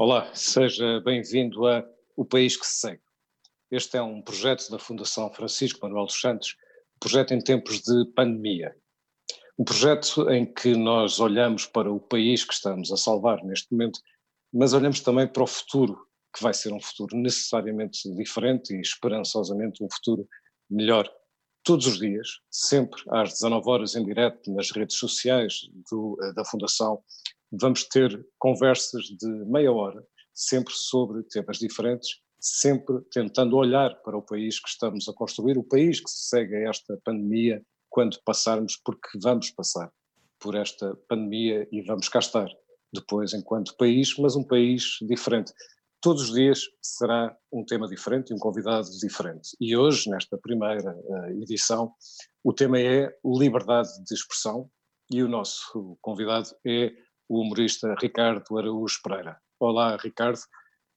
Olá, 0.00 0.32
seja 0.32 1.00
bem-vindo 1.00 1.66
a 1.66 1.84
O 2.16 2.24
País 2.24 2.56
que 2.56 2.64
se 2.64 2.78
Segue. 2.78 3.02
Este 3.68 3.96
é 3.96 4.02
um 4.02 4.22
projeto 4.22 4.70
da 4.70 4.78
Fundação 4.78 5.28
Francisco 5.34 5.80
Manuel 5.82 6.06
dos 6.06 6.20
Santos, 6.20 6.54
um 6.94 6.98
projeto 7.00 7.34
em 7.34 7.40
tempos 7.40 7.80
de 7.80 8.04
pandemia. 8.14 8.76
Um 9.58 9.64
projeto 9.64 10.30
em 10.30 10.46
que 10.46 10.76
nós 10.76 11.18
olhamos 11.18 11.66
para 11.66 11.92
o 11.92 11.98
país 11.98 12.44
que 12.44 12.54
estamos 12.54 12.92
a 12.92 12.96
salvar 12.96 13.42
neste 13.42 13.72
momento, 13.72 13.98
mas 14.52 14.72
olhamos 14.72 15.00
também 15.00 15.26
para 15.26 15.42
o 15.42 15.48
futuro, 15.48 15.98
que 16.32 16.44
vai 16.44 16.54
ser 16.54 16.72
um 16.72 16.80
futuro 16.80 17.16
necessariamente 17.16 18.08
diferente 18.14 18.72
e 18.76 18.80
esperançosamente 18.80 19.82
um 19.82 19.88
futuro 19.90 20.28
melhor. 20.70 21.12
Todos 21.64 21.88
os 21.88 21.98
dias, 21.98 22.28
sempre 22.48 23.02
às 23.10 23.32
19 23.32 23.68
horas 23.68 23.96
em 23.96 24.04
direto 24.04 24.48
nas 24.54 24.70
redes 24.70 24.96
sociais 24.96 25.68
do, 25.90 26.16
da 26.36 26.44
Fundação, 26.44 27.02
vamos 27.50 27.84
ter 27.84 28.26
conversas 28.38 29.04
de 29.04 29.28
meia 29.46 29.72
hora, 29.72 30.04
sempre 30.34 30.72
sobre 30.74 31.22
temas 31.24 31.58
diferentes, 31.58 32.20
sempre 32.40 33.00
tentando 33.10 33.56
olhar 33.56 33.94
para 34.02 34.16
o 34.16 34.22
país 34.22 34.60
que 34.60 34.68
estamos 34.68 35.08
a 35.08 35.12
construir, 35.12 35.58
o 35.58 35.64
país 35.64 36.00
que 36.00 36.10
se 36.10 36.28
segue 36.28 36.54
a 36.56 36.70
esta 36.70 36.98
pandemia 37.04 37.62
quando 37.88 38.18
passarmos, 38.24 38.76
porque 38.84 39.18
vamos 39.20 39.50
passar 39.50 39.90
por 40.38 40.54
esta 40.54 40.94
pandemia 41.08 41.66
e 41.72 41.82
vamos 41.82 42.08
cá 42.08 42.20
estar 42.20 42.48
depois 42.92 43.34
enquanto 43.34 43.76
país, 43.76 44.16
mas 44.18 44.36
um 44.36 44.44
país 44.44 44.98
diferente. 45.02 45.52
Todos 46.00 46.28
os 46.28 46.34
dias 46.34 46.62
será 46.80 47.36
um 47.52 47.64
tema 47.64 47.88
diferente 47.88 48.30
e 48.30 48.34
um 48.34 48.38
convidado 48.38 48.88
diferente. 49.00 49.56
E 49.60 49.76
hoje, 49.76 50.08
nesta 50.08 50.38
primeira 50.38 50.94
uh, 50.94 51.42
edição, 51.42 51.92
o 52.44 52.52
tema 52.52 52.78
é 52.78 53.12
liberdade 53.24 53.88
de 54.04 54.14
expressão 54.14 54.70
e 55.10 55.22
o 55.22 55.28
nosso 55.28 55.98
convidado 56.00 56.50
é 56.64 56.92
o 57.28 57.40
humorista 57.40 57.94
Ricardo 58.00 58.58
Araújo 58.58 59.00
Pereira. 59.02 59.36
Olá, 59.60 59.96
Ricardo. 59.96 60.38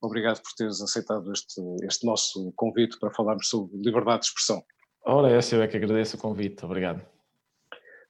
Obrigado 0.02 0.42
por 0.42 0.52
teres 0.54 0.82
aceitado 0.82 1.32
este, 1.32 1.62
este 1.84 2.06
nosso 2.06 2.52
convite 2.56 2.98
para 3.00 3.14
falarmos 3.14 3.48
sobre 3.48 3.78
liberdade 3.78 4.22
de 4.22 4.28
expressão. 4.28 4.64
Ora, 5.06 5.38
esse 5.38 5.56
eu 5.56 5.62
é 5.62 5.68
que 5.68 5.78
agradeço 5.78 6.18
o 6.18 6.20
convite. 6.20 6.64
Obrigado. 6.66 7.06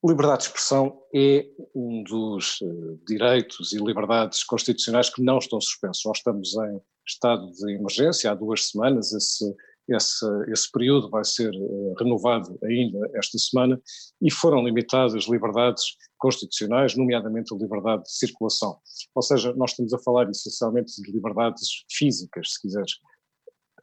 Liberdade 0.04 0.40
de 0.40 0.48
expressão 0.48 1.00
é 1.14 1.46
um 1.76 2.04
dos 2.04 2.60
uh, 2.62 3.00
direitos 3.08 3.72
e 3.72 3.78
liberdades 3.78 4.44
constitucionais 4.44 5.10
que 5.10 5.22
não 5.22 5.38
estão 5.38 5.62
suspensos. 5.62 6.04
Nós 6.06 6.18
estamos 6.18 6.56
em 6.56 6.82
estado 7.06 7.52
de 7.52 7.74
emergência 7.74 8.32
há 8.32 8.34
duas 8.34 8.70
semanas, 8.70 9.14
esse 9.14 9.46
esse, 9.90 10.26
esse 10.50 10.72
período 10.72 11.10
vai 11.10 11.24
ser 11.24 11.52
uh, 11.54 11.94
renovado 12.00 12.58
ainda 12.64 13.00
esta 13.16 13.38
semana 13.38 13.82
e 14.22 14.32
foram 14.32 14.64
limitadas 14.64 15.26
liberdades 15.28 15.84
constitucionais, 16.18 16.96
nomeadamente 16.96 17.54
a 17.54 17.58
liberdade 17.58 18.04
de 18.04 18.12
circulação. 18.12 18.78
Ou 19.16 19.22
seja, 19.22 19.54
nós 19.54 19.72
estamos 19.72 19.94
a 19.94 20.00
falar 20.00 20.30
essencialmente 20.30 21.02
de 21.02 21.12
liberdades 21.12 21.84
físicas, 21.90 22.52
se 22.52 22.62
quiseres. 22.62 22.92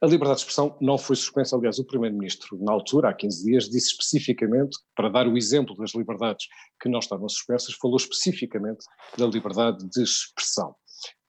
A 0.01 0.05
liberdade 0.05 0.37
de 0.37 0.41
expressão 0.43 0.77
não 0.79 0.97
foi 0.97 1.17
suspensa, 1.17 1.57
aliás, 1.57 1.77
o 1.77 1.85
Primeiro-Ministro, 1.85 2.57
na 2.61 2.71
altura, 2.71 3.09
há 3.09 3.13
15 3.13 3.43
dias, 3.43 3.65
disse 3.65 3.91
especificamente, 3.91 4.77
para 4.95 5.09
dar 5.09 5.27
o 5.27 5.37
exemplo 5.37 5.75
das 5.75 5.93
liberdades 5.93 6.47
que 6.81 6.87
não 6.87 6.99
estavam 6.99 7.27
suspensas, 7.27 7.75
falou 7.75 7.97
especificamente 7.97 8.85
da 9.17 9.25
liberdade 9.25 9.85
de 9.89 10.01
expressão. 10.01 10.73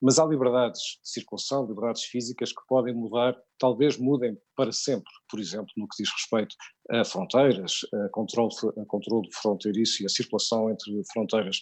Mas 0.02 0.18
há 0.18 0.24
liberdades 0.24 0.80
de 1.02 1.10
circulação, 1.10 1.66
liberdades 1.66 2.04
físicas 2.04 2.52
que 2.52 2.62
podem 2.66 2.94
mudar, 2.94 3.36
talvez 3.58 3.98
mudem 3.98 4.36
para 4.56 4.72
sempre. 4.72 5.12
Por 5.28 5.38
exemplo, 5.38 5.68
no 5.76 5.86
que 5.86 6.02
diz 6.02 6.10
respeito 6.10 6.54
a 6.90 7.04
fronteiras, 7.04 7.80
a 7.92 8.08
controle, 8.08 8.54
a 8.78 8.86
controle 8.86 9.28
fronteiriço 9.32 10.02
e 10.02 10.06
a 10.06 10.08
circulação 10.08 10.70
entre 10.70 11.02
fronteiras. 11.12 11.60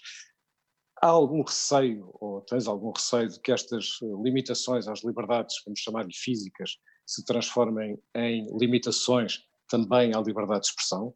Há 1.03 1.09
algum 1.09 1.43
receio, 1.43 2.11
ou 2.21 2.41
tens 2.43 2.67
algum 2.67 2.93
receio, 2.93 3.29
de 3.29 3.41
que 3.41 3.53
estas 3.53 3.99
limitações 4.23 4.87
às 4.87 5.05
liberdades, 5.05 5.57
vamos 5.65 5.81
chamar-lhe 5.81 6.15
físicas, 6.15 6.73
se 7.07 7.25
transformem 7.25 7.99
em 8.17 8.47
limitações 8.57 9.41
também 9.69 10.15
à 10.15 10.21
liberdade 10.21 10.63
de 10.63 10.67
expressão? 10.69 11.15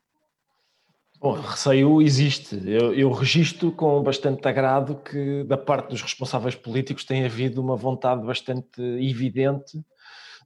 Bom, 1.22 1.34
receio 1.34 2.02
existe. 2.02 2.60
Eu, 2.68 2.92
eu 2.92 3.12
registro 3.12 3.70
com 3.70 4.02
bastante 4.02 4.48
agrado 4.48 4.96
que, 4.96 5.44
da 5.44 5.56
parte 5.56 5.90
dos 5.90 6.02
responsáveis 6.02 6.56
políticos, 6.56 7.04
tem 7.04 7.24
havido 7.24 7.62
uma 7.62 7.76
vontade 7.76 8.26
bastante 8.26 8.82
evidente 8.82 9.80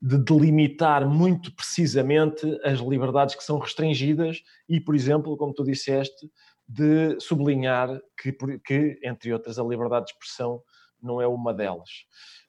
de 0.02 0.18
delimitar 0.18 1.08
muito 1.08 1.50
precisamente 1.56 2.44
as 2.62 2.78
liberdades 2.80 3.34
que 3.34 3.42
são 3.42 3.58
restringidas 3.58 4.42
e, 4.68 4.78
por 4.78 4.94
exemplo, 4.94 5.34
como 5.38 5.54
tu 5.54 5.64
disseste, 5.64 6.30
de 6.68 7.18
sublinhar 7.20 7.98
que, 8.20 8.36
que 8.62 8.98
entre 9.02 9.32
outras, 9.32 9.58
a 9.58 9.64
liberdade 9.64 10.04
de 10.04 10.12
expressão 10.12 10.60
não 11.02 11.22
é 11.22 11.26
uma 11.26 11.54
delas. 11.54 11.88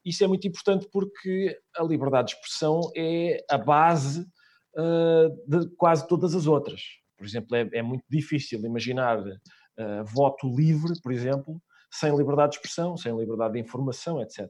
Isso 0.04 0.22
é 0.22 0.28
muito 0.28 0.46
importante 0.46 0.86
porque 0.92 1.58
a 1.78 1.82
liberdade 1.82 2.28
de 2.28 2.34
expressão 2.34 2.82
é 2.94 3.42
a 3.50 3.58
base 3.58 4.28
uh, 4.76 5.30
de 5.48 5.70
quase 5.78 6.06
todas 6.10 6.36
as 6.36 6.46
outras. 6.46 6.82
Por 7.18 7.26
exemplo, 7.26 7.56
é, 7.56 7.68
é 7.74 7.82
muito 7.82 8.06
difícil 8.10 8.60
imaginar 8.64 9.20
uh, 9.20 10.06
voto 10.06 10.48
livre, 10.48 10.94
por 11.02 11.12
exemplo, 11.12 11.62
sem 11.92 12.16
liberdade 12.16 12.52
de 12.52 12.58
expressão, 12.58 12.96
sem 12.96 13.16
liberdade 13.18 13.54
de 13.54 13.60
informação, 13.60 14.22
etc. 14.22 14.50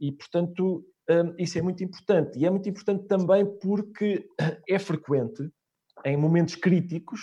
E, 0.00 0.12
portanto, 0.12 0.84
um, 1.08 1.34
isso 1.38 1.58
é 1.58 1.62
muito 1.62 1.82
importante. 1.82 2.38
E 2.38 2.46
é 2.46 2.50
muito 2.50 2.68
importante 2.68 3.06
também 3.06 3.46
porque 3.58 4.28
é 4.68 4.78
frequente, 4.78 5.48
em 6.04 6.16
momentos 6.16 6.54
críticos, 6.56 7.20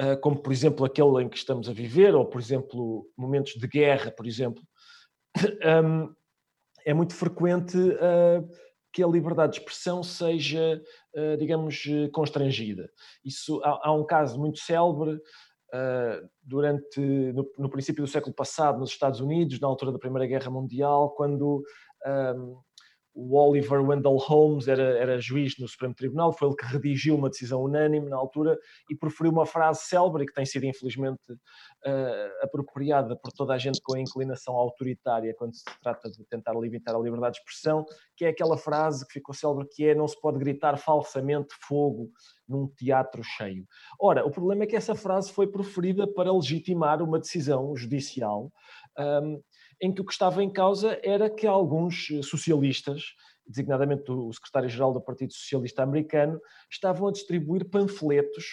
uh, 0.00 0.18
como, 0.20 0.40
por 0.40 0.52
exemplo, 0.52 0.84
aquele 0.84 1.22
em 1.22 1.28
que 1.28 1.36
estamos 1.36 1.68
a 1.68 1.72
viver, 1.72 2.14
ou, 2.14 2.24
por 2.24 2.40
exemplo, 2.40 3.06
momentos 3.16 3.54
de 3.54 3.66
guerra, 3.66 4.10
por 4.10 4.26
exemplo, 4.26 4.62
um, 5.84 6.14
é 6.86 6.94
muito 6.94 7.14
frequente 7.14 7.76
uh, 7.76 8.48
que 8.98 9.02
a 9.04 9.06
liberdade 9.06 9.52
de 9.52 9.58
expressão 9.60 10.02
seja, 10.02 10.82
eh, 11.14 11.36
digamos, 11.36 11.84
eh, 11.86 12.08
constrangida. 12.08 12.90
Isso, 13.24 13.62
há, 13.62 13.80
há 13.84 13.92
um 13.92 14.04
caso 14.04 14.36
muito 14.38 14.58
célebre 14.58 15.20
Uh, 15.70 16.26
durante 16.42 16.98
no, 16.98 17.46
no, 17.58 17.68
princípio 17.68 18.02
do 18.02 18.08
século 18.08 18.34
passado 18.34 18.78
nos 18.78 18.88
Estados 18.88 19.20
Unidos, 19.20 19.60
na 19.60 19.68
altura 19.68 19.92
da 19.92 19.98
Primeira 19.98 20.26
Guerra 20.26 20.50
Mundial, 20.50 21.10
quando 21.10 21.62
um, 22.06 22.58
o 23.20 23.36
Oliver 23.36 23.82
Wendell 23.82 24.16
Holmes 24.16 24.68
era, 24.68 24.96
era 24.96 25.20
juiz 25.20 25.58
no 25.58 25.66
Supremo 25.66 25.92
Tribunal, 25.92 26.32
foi 26.32 26.46
ele 26.46 26.56
que 26.56 26.66
redigiu 26.66 27.16
uma 27.16 27.28
decisão 27.28 27.60
unânime 27.60 28.08
na 28.08 28.16
altura 28.16 28.56
e 28.88 28.94
proferiu 28.94 29.32
uma 29.32 29.44
frase 29.44 29.80
célebre 29.82 30.24
que 30.24 30.32
tem 30.32 30.46
sido 30.46 30.64
infelizmente 30.64 31.32
uh, 31.32 32.44
apropriada 32.44 33.16
por 33.16 33.32
toda 33.32 33.54
a 33.54 33.58
gente 33.58 33.80
com 33.82 33.96
a 33.96 34.00
inclinação 34.00 34.54
autoritária 34.54 35.34
quando 35.36 35.56
se 35.56 35.64
trata 35.82 36.08
de 36.08 36.24
tentar 36.26 36.54
limitar 36.54 36.94
a 36.94 36.98
liberdade 36.98 37.34
de 37.34 37.40
expressão, 37.40 37.84
que 38.16 38.24
é 38.24 38.28
aquela 38.28 38.56
frase 38.56 39.04
que 39.04 39.14
ficou 39.14 39.34
célebre 39.34 39.66
que 39.68 39.84
é 39.84 39.96
não 39.96 40.06
se 40.06 40.18
pode 40.20 40.38
gritar 40.38 40.76
falsamente 40.76 41.52
fogo 41.60 42.12
num 42.48 42.66
teatro 42.66 43.22
cheio. 43.22 43.66
Ora, 44.00 44.24
o 44.26 44.30
problema 44.30 44.64
é 44.64 44.66
que 44.66 44.76
essa 44.76 44.94
frase 44.94 45.30
foi 45.30 45.46
proferida 45.46 46.06
para 46.06 46.32
legitimar 46.32 47.02
uma 47.02 47.18
decisão 47.18 47.76
judicial 47.76 48.50
um, 48.98 49.42
em 49.80 49.92
que 49.92 50.00
o 50.00 50.04
que 50.04 50.12
estava 50.12 50.42
em 50.42 50.50
causa 50.50 50.98
era 51.02 51.30
que 51.30 51.46
alguns 51.46 52.10
eh, 52.10 52.22
socialistas, 52.22 53.14
designadamente 53.46 54.10
o 54.10 54.32
secretário-geral 54.32 54.92
do 54.92 55.00
Partido 55.00 55.32
Socialista 55.32 55.82
Americano, 55.82 56.40
estavam 56.70 57.06
a 57.06 57.12
distribuir 57.12 57.68
panfletos 57.70 58.44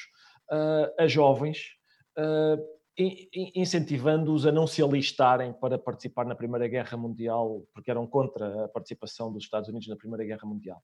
uh, 0.51 0.93
a 0.99 1.07
jovens, 1.07 1.71
uh, 2.17 2.61
incentivando-os 2.97 4.45
a 4.45 4.51
não 4.51 4.65
se 4.65 4.81
alistarem 4.81 5.51
para 5.53 5.77
participar 5.77 6.25
na 6.25 6.35
Primeira 6.35 6.67
Guerra 6.67 6.97
Mundial, 6.97 7.65
porque 7.73 7.91
eram 7.91 8.07
contra 8.07 8.65
a 8.65 8.67
participação 8.69 9.31
dos 9.31 9.43
Estados 9.43 9.67
Unidos 9.67 9.87
na 9.87 9.97
Primeira 9.97 10.23
Guerra 10.23 10.47
Mundial. 10.47 10.81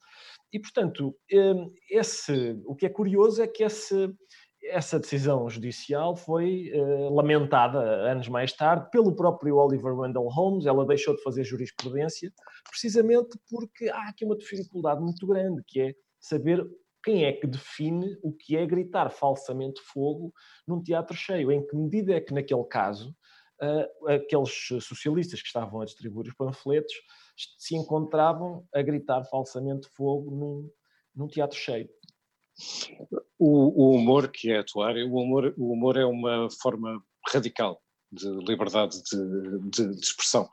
E, 0.52 0.60
portanto, 0.60 1.16
esse, 1.90 2.62
o 2.66 2.76
que 2.76 2.86
é 2.86 2.90
curioso 2.90 3.42
é 3.42 3.48
que 3.48 3.64
esse, 3.64 4.14
essa 4.64 5.00
decisão 5.00 5.50
judicial 5.50 6.16
foi 6.16 6.72
uh, 6.74 7.14
lamentada 7.14 7.80
anos 7.80 8.28
mais 8.28 8.52
tarde 8.54 8.90
pelo 8.92 9.16
próprio 9.16 9.56
Oliver 9.56 9.98
Wendell 9.98 10.28
Holmes. 10.28 10.66
Ela 10.66 10.86
deixou 10.86 11.16
de 11.16 11.24
fazer 11.24 11.44
jurisprudência 11.44 12.32
precisamente 12.70 13.38
porque 13.50 13.90
há 13.90 14.10
aqui 14.10 14.26
uma 14.26 14.38
dificuldade 14.38 15.02
muito 15.02 15.26
grande, 15.26 15.64
que 15.66 15.82
é 15.82 15.94
saber 16.20 16.66
quem 17.04 17.26
é 17.26 17.34
que 17.34 17.48
define 17.48 18.18
o 18.22 18.32
que 18.32 18.56
é 18.56 18.66
gritar 18.66 19.10
falsamente 19.10 19.82
fogo 19.82 20.34
num 20.68 20.82
teatro 20.82 21.16
cheio. 21.16 21.52
Em 21.52 21.66
que 21.66 21.76
medida 21.76 22.14
é 22.14 22.22
que, 22.22 22.34
naquele 22.34 22.64
caso, 22.66 23.16
uh, 23.62 24.08
aqueles 24.08 24.52
socialistas 24.82 25.42
que 25.42 25.48
estavam 25.48 25.82
a 25.82 25.86
distribuir 25.86 26.28
os 26.28 26.36
panfletos 26.36 26.94
se 27.58 27.76
encontravam 27.76 28.66
a 28.74 28.82
gritar 28.82 29.24
falsamente 29.26 29.88
fogo 29.96 30.32
num, 30.32 30.70
num 31.16 31.28
teatro 31.28 31.58
cheio. 31.58 31.90
O, 33.40 33.86
o, 33.86 33.96
humor 33.96 34.30
que 34.30 34.52
é 34.52 34.60
atuar, 34.60 34.96
o 34.96 35.16
humor, 35.16 35.54
o 35.58 35.74
humor 35.74 35.98
é 35.98 36.06
uma 36.06 36.48
forma 36.62 37.02
radical 37.34 37.82
de 38.12 38.28
liberdade 38.46 39.02
de, 39.04 39.70
de, 39.70 39.96
de 39.96 40.02
expressão. 40.02 40.50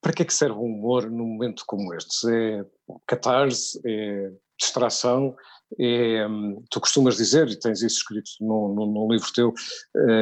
Para 0.00 0.12
que 0.12 0.22
é 0.22 0.24
que 0.24 0.34
serve 0.34 0.56
o 0.56 0.62
humor 0.62 1.10
num 1.10 1.26
momento 1.26 1.64
como 1.66 1.94
este? 1.94 2.28
É 2.28 2.64
catarse, 3.06 3.80
é 3.84 4.32
distração, 4.58 5.34
é, 5.78 6.26
tu 6.70 6.80
costumas 6.80 7.16
dizer, 7.16 7.48
e 7.48 7.58
tens 7.58 7.82
isso 7.82 7.98
escrito 7.98 8.30
num, 8.40 9.08
livro 9.10 9.32
teu, 9.32 9.52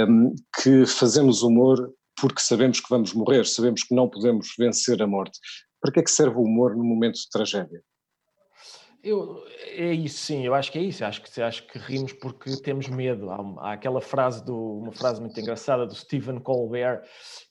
um, 0.09 0.35
que 0.63 0.87
fazemos 0.87 1.43
humor 1.43 1.93
porque 2.21 2.41
sabemos 2.41 2.81
que 2.81 2.91
vamos 2.91 3.15
morrer, 3.15 3.47
sabemos 3.47 3.83
que 3.83 3.95
não 3.95 4.09
podemos 4.09 4.55
vencer 4.59 5.01
a 5.03 5.07
morte. 5.07 5.39
Para 5.81 5.93
que 5.93 6.01
é 6.01 6.03
que 6.03 6.11
serve 6.11 6.37
o 6.37 6.43
humor 6.43 6.77
no 6.77 6.85
momento 6.85 7.15
de 7.15 7.31
tragédia? 7.31 7.83
Eu, 9.03 9.43
é 9.65 9.95
isso, 9.95 10.19
sim, 10.19 10.45
eu 10.45 10.55
acho 10.55 10.71
que 10.71 10.79
é 10.79 10.83
isso. 10.83 11.03
Acho 11.03 11.23
que, 11.23 11.41
acho 11.41 11.67
que 11.67 11.79
rimos 11.79 12.13
porque 12.13 12.55
temos 12.61 12.87
medo. 12.89 13.31
Há, 13.31 13.37
há 13.61 13.73
aquela 13.73 14.03
frase, 14.03 14.45
do, 14.45 14.55
uma 14.55 14.93
frase 14.93 15.21
muito 15.21 15.41
engraçada 15.41 15.87
do 15.87 15.95
Stephen 15.95 16.39
Colbert, 16.39 17.03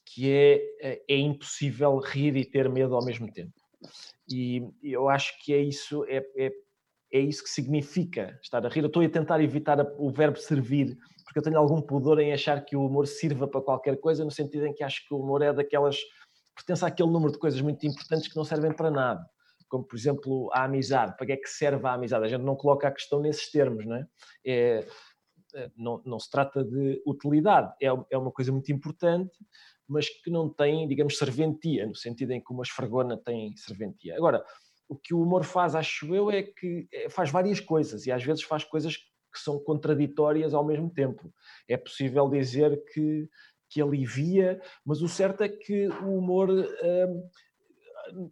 que 0.06 0.30
é, 0.30 0.62
é, 0.80 1.02
é 1.10 1.18
impossível 1.18 1.98
rir 1.98 2.36
e 2.36 2.46
ter 2.46 2.70
medo 2.70 2.96
ao 2.96 3.04
mesmo 3.04 3.32
tempo. 3.32 3.54
E 4.32 4.62
eu 4.84 5.10
acho 5.10 5.34
que 5.44 5.54
é 5.54 5.60
isso, 5.60 6.06
é, 6.06 6.24
é, 6.38 6.52
é 7.12 7.20
isso 7.20 7.44
que 7.44 7.50
significa 7.50 8.40
estar 8.42 8.66
a 8.66 8.70
rir. 8.70 8.82
Eu 8.82 8.88
estou 8.88 9.04
a 9.04 9.10
tentar 9.10 9.42
evitar 9.42 9.80
o 9.98 10.12
verbo 10.12 10.38
servir, 10.38 10.98
porque 11.26 11.40
eu 11.40 11.44
tenho 11.44 11.58
algum 11.58 11.82
pudor 11.82 12.20
em 12.20 12.34
achar 12.34 12.64
que 12.64 12.76
o 12.76 12.86
humor 12.86 13.08
sirva 13.08 13.48
para 13.48 13.62
qualquer 13.62 14.00
coisa, 14.00 14.24
no 14.24 14.32
sentido 14.32 14.66
em 14.66 14.74
que 14.74 14.84
acho 14.84 15.08
que 15.08 15.14
o 15.14 15.20
humor 15.20 15.42
é 15.42 15.54
daquelas. 15.54 15.98
pertence 16.56 16.86
àquele 16.86 17.10
número 17.10 17.32
de 17.32 17.40
coisas 17.40 17.62
muito 17.62 17.86
importantes 17.86 18.28
que 18.28 18.36
não 18.36 18.44
servem 18.44 18.72
para 18.72 18.92
nada 18.92 19.26
como 19.70 19.84
por 19.84 19.96
exemplo 19.96 20.50
a 20.52 20.64
amizade. 20.66 21.16
Para 21.16 21.28
que 21.28 21.32
é 21.34 21.38
que 21.38 21.48
serve 21.48 21.88
a 21.88 21.94
amizade? 21.94 22.26
A 22.26 22.28
gente 22.28 22.42
não 22.42 22.56
coloca 22.56 22.88
a 22.88 22.92
questão 22.92 23.22
nesses 23.22 23.50
termos, 23.52 23.86
não 23.86 23.96
é? 23.96 24.06
é, 24.46 24.88
é 25.56 25.72
não, 25.78 26.02
não, 26.06 26.20
se 26.20 26.30
trata 26.30 26.64
de 26.64 27.02
utilidade, 27.06 27.72
é, 27.82 27.88
é 28.12 28.18
uma 28.18 28.32
coisa 28.32 28.52
muito 28.52 28.72
importante, 28.72 29.38
mas 29.88 30.10
que 30.10 30.30
não 30.30 30.50
tem, 30.50 30.88
digamos, 30.88 31.18
serventia, 31.18 31.86
no 31.86 31.96
sentido 31.96 32.32
em 32.32 32.42
que 32.44 32.52
uma 32.52 32.64
esfregona 32.64 33.18
tem 33.18 33.56
serventia. 33.56 34.16
Agora, 34.16 34.44
o 34.90 34.98
que 34.98 35.14
o 35.14 35.22
humor 35.22 35.46
faz, 35.46 35.76
acho 35.76 36.14
eu, 36.14 36.30
é 36.30 36.44
que 36.44 36.88
é, 36.92 37.10
faz 37.10 37.30
várias 37.30 37.60
coisas 37.60 38.06
e 38.06 38.12
às 38.12 38.24
vezes 38.24 38.44
faz 38.44 38.64
coisas 38.64 38.98
que 38.98 39.40
são 39.40 39.60
contraditórias 39.60 40.54
ao 40.54 40.66
mesmo 40.66 40.90
tempo. 40.90 41.32
É 41.68 41.78
possível 41.78 42.28
dizer 42.28 42.84
que, 42.92 43.30
que 43.70 43.82
alivia, 43.82 44.60
mas 44.84 45.02
o 45.02 45.08
certo 45.08 45.44
é 45.44 45.50
que 45.50 45.88
o 45.88 46.18
humor 46.18 46.50
hum, 46.50 47.30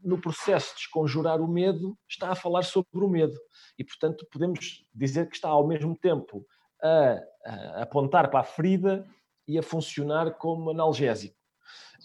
no 0.03 0.19
processo 0.19 0.69
de 0.69 0.81
desconjurar 0.81 1.41
o 1.41 1.47
medo, 1.47 1.97
está 2.09 2.31
a 2.31 2.35
falar 2.35 2.63
sobre 2.63 3.03
o 3.03 3.07
medo. 3.07 3.39
E, 3.77 3.83
portanto, 3.83 4.27
podemos 4.31 4.85
dizer 4.93 5.29
que 5.29 5.35
está 5.35 5.49
ao 5.49 5.67
mesmo 5.67 5.95
tempo 5.97 6.45
a, 6.81 7.19
a 7.45 7.83
apontar 7.83 8.29
para 8.29 8.39
a 8.39 8.43
ferida 8.43 9.05
e 9.47 9.57
a 9.57 9.63
funcionar 9.63 10.31
como 10.37 10.71
analgésico, 10.71 11.37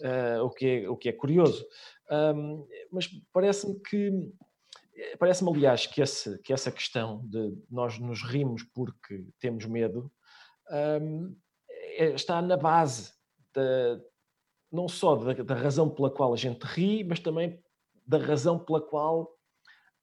uh, 0.01 0.43
o, 0.43 0.49
que 0.49 0.65
é, 0.65 0.89
o 0.89 0.95
que 0.95 1.09
é 1.09 1.13
curioso. 1.13 1.65
Um, 2.13 2.67
mas 2.91 3.07
parece-me 3.31 3.79
que, 3.79 4.11
parece-me, 5.17 5.49
aliás, 5.49 5.87
que, 5.87 6.01
esse, 6.01 6.37
que 6.43 6.53
essa 6.53 6.71
questão 6.71 7.25
de 7.25 7.57
nós 7.69 7.97
nos 7.97 8.21
rimos 8.21 8.61
porque 8.73 9.25
temos 9.39 9.65
medo 9.65 10.11
um, 11.01 11.35
é, 11.69 12.11
está 12.11 12.41
na 12.41 12.55
base 12.55 13.11
da, 13.53 13.99
não 14.71 14.87
só 14.87 15.15
da, 15.15 15.33
da, 15.33 15.55
razão 15.55 15.89
pela 15.89 16.11
qual 16.11 16.33
a 16.33 16.37
gente 16.37 16.63
ri, 16.63 17.03
mas 17.03 17.19
também 17.19 17.59
da 18.05 18.17
razão 18.17 18.59
pela 18.59 18.81
qual 18.81 19.31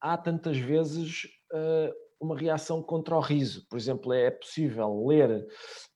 há 0.01 0.17
tantas 0.17 0.57
vezes 0.57 1.25
uh, 1.53 1.93
uma 2.21 2.37
reação 2.37 2.83
contra 2.83 3.17
o 3.17 3.21
riso. 3.21 3.67
Por 3.69 3.79
exemplo, 3.79 4.13
é 4.13 4.31
possível 4.31 5.07
ler 5.07 5.47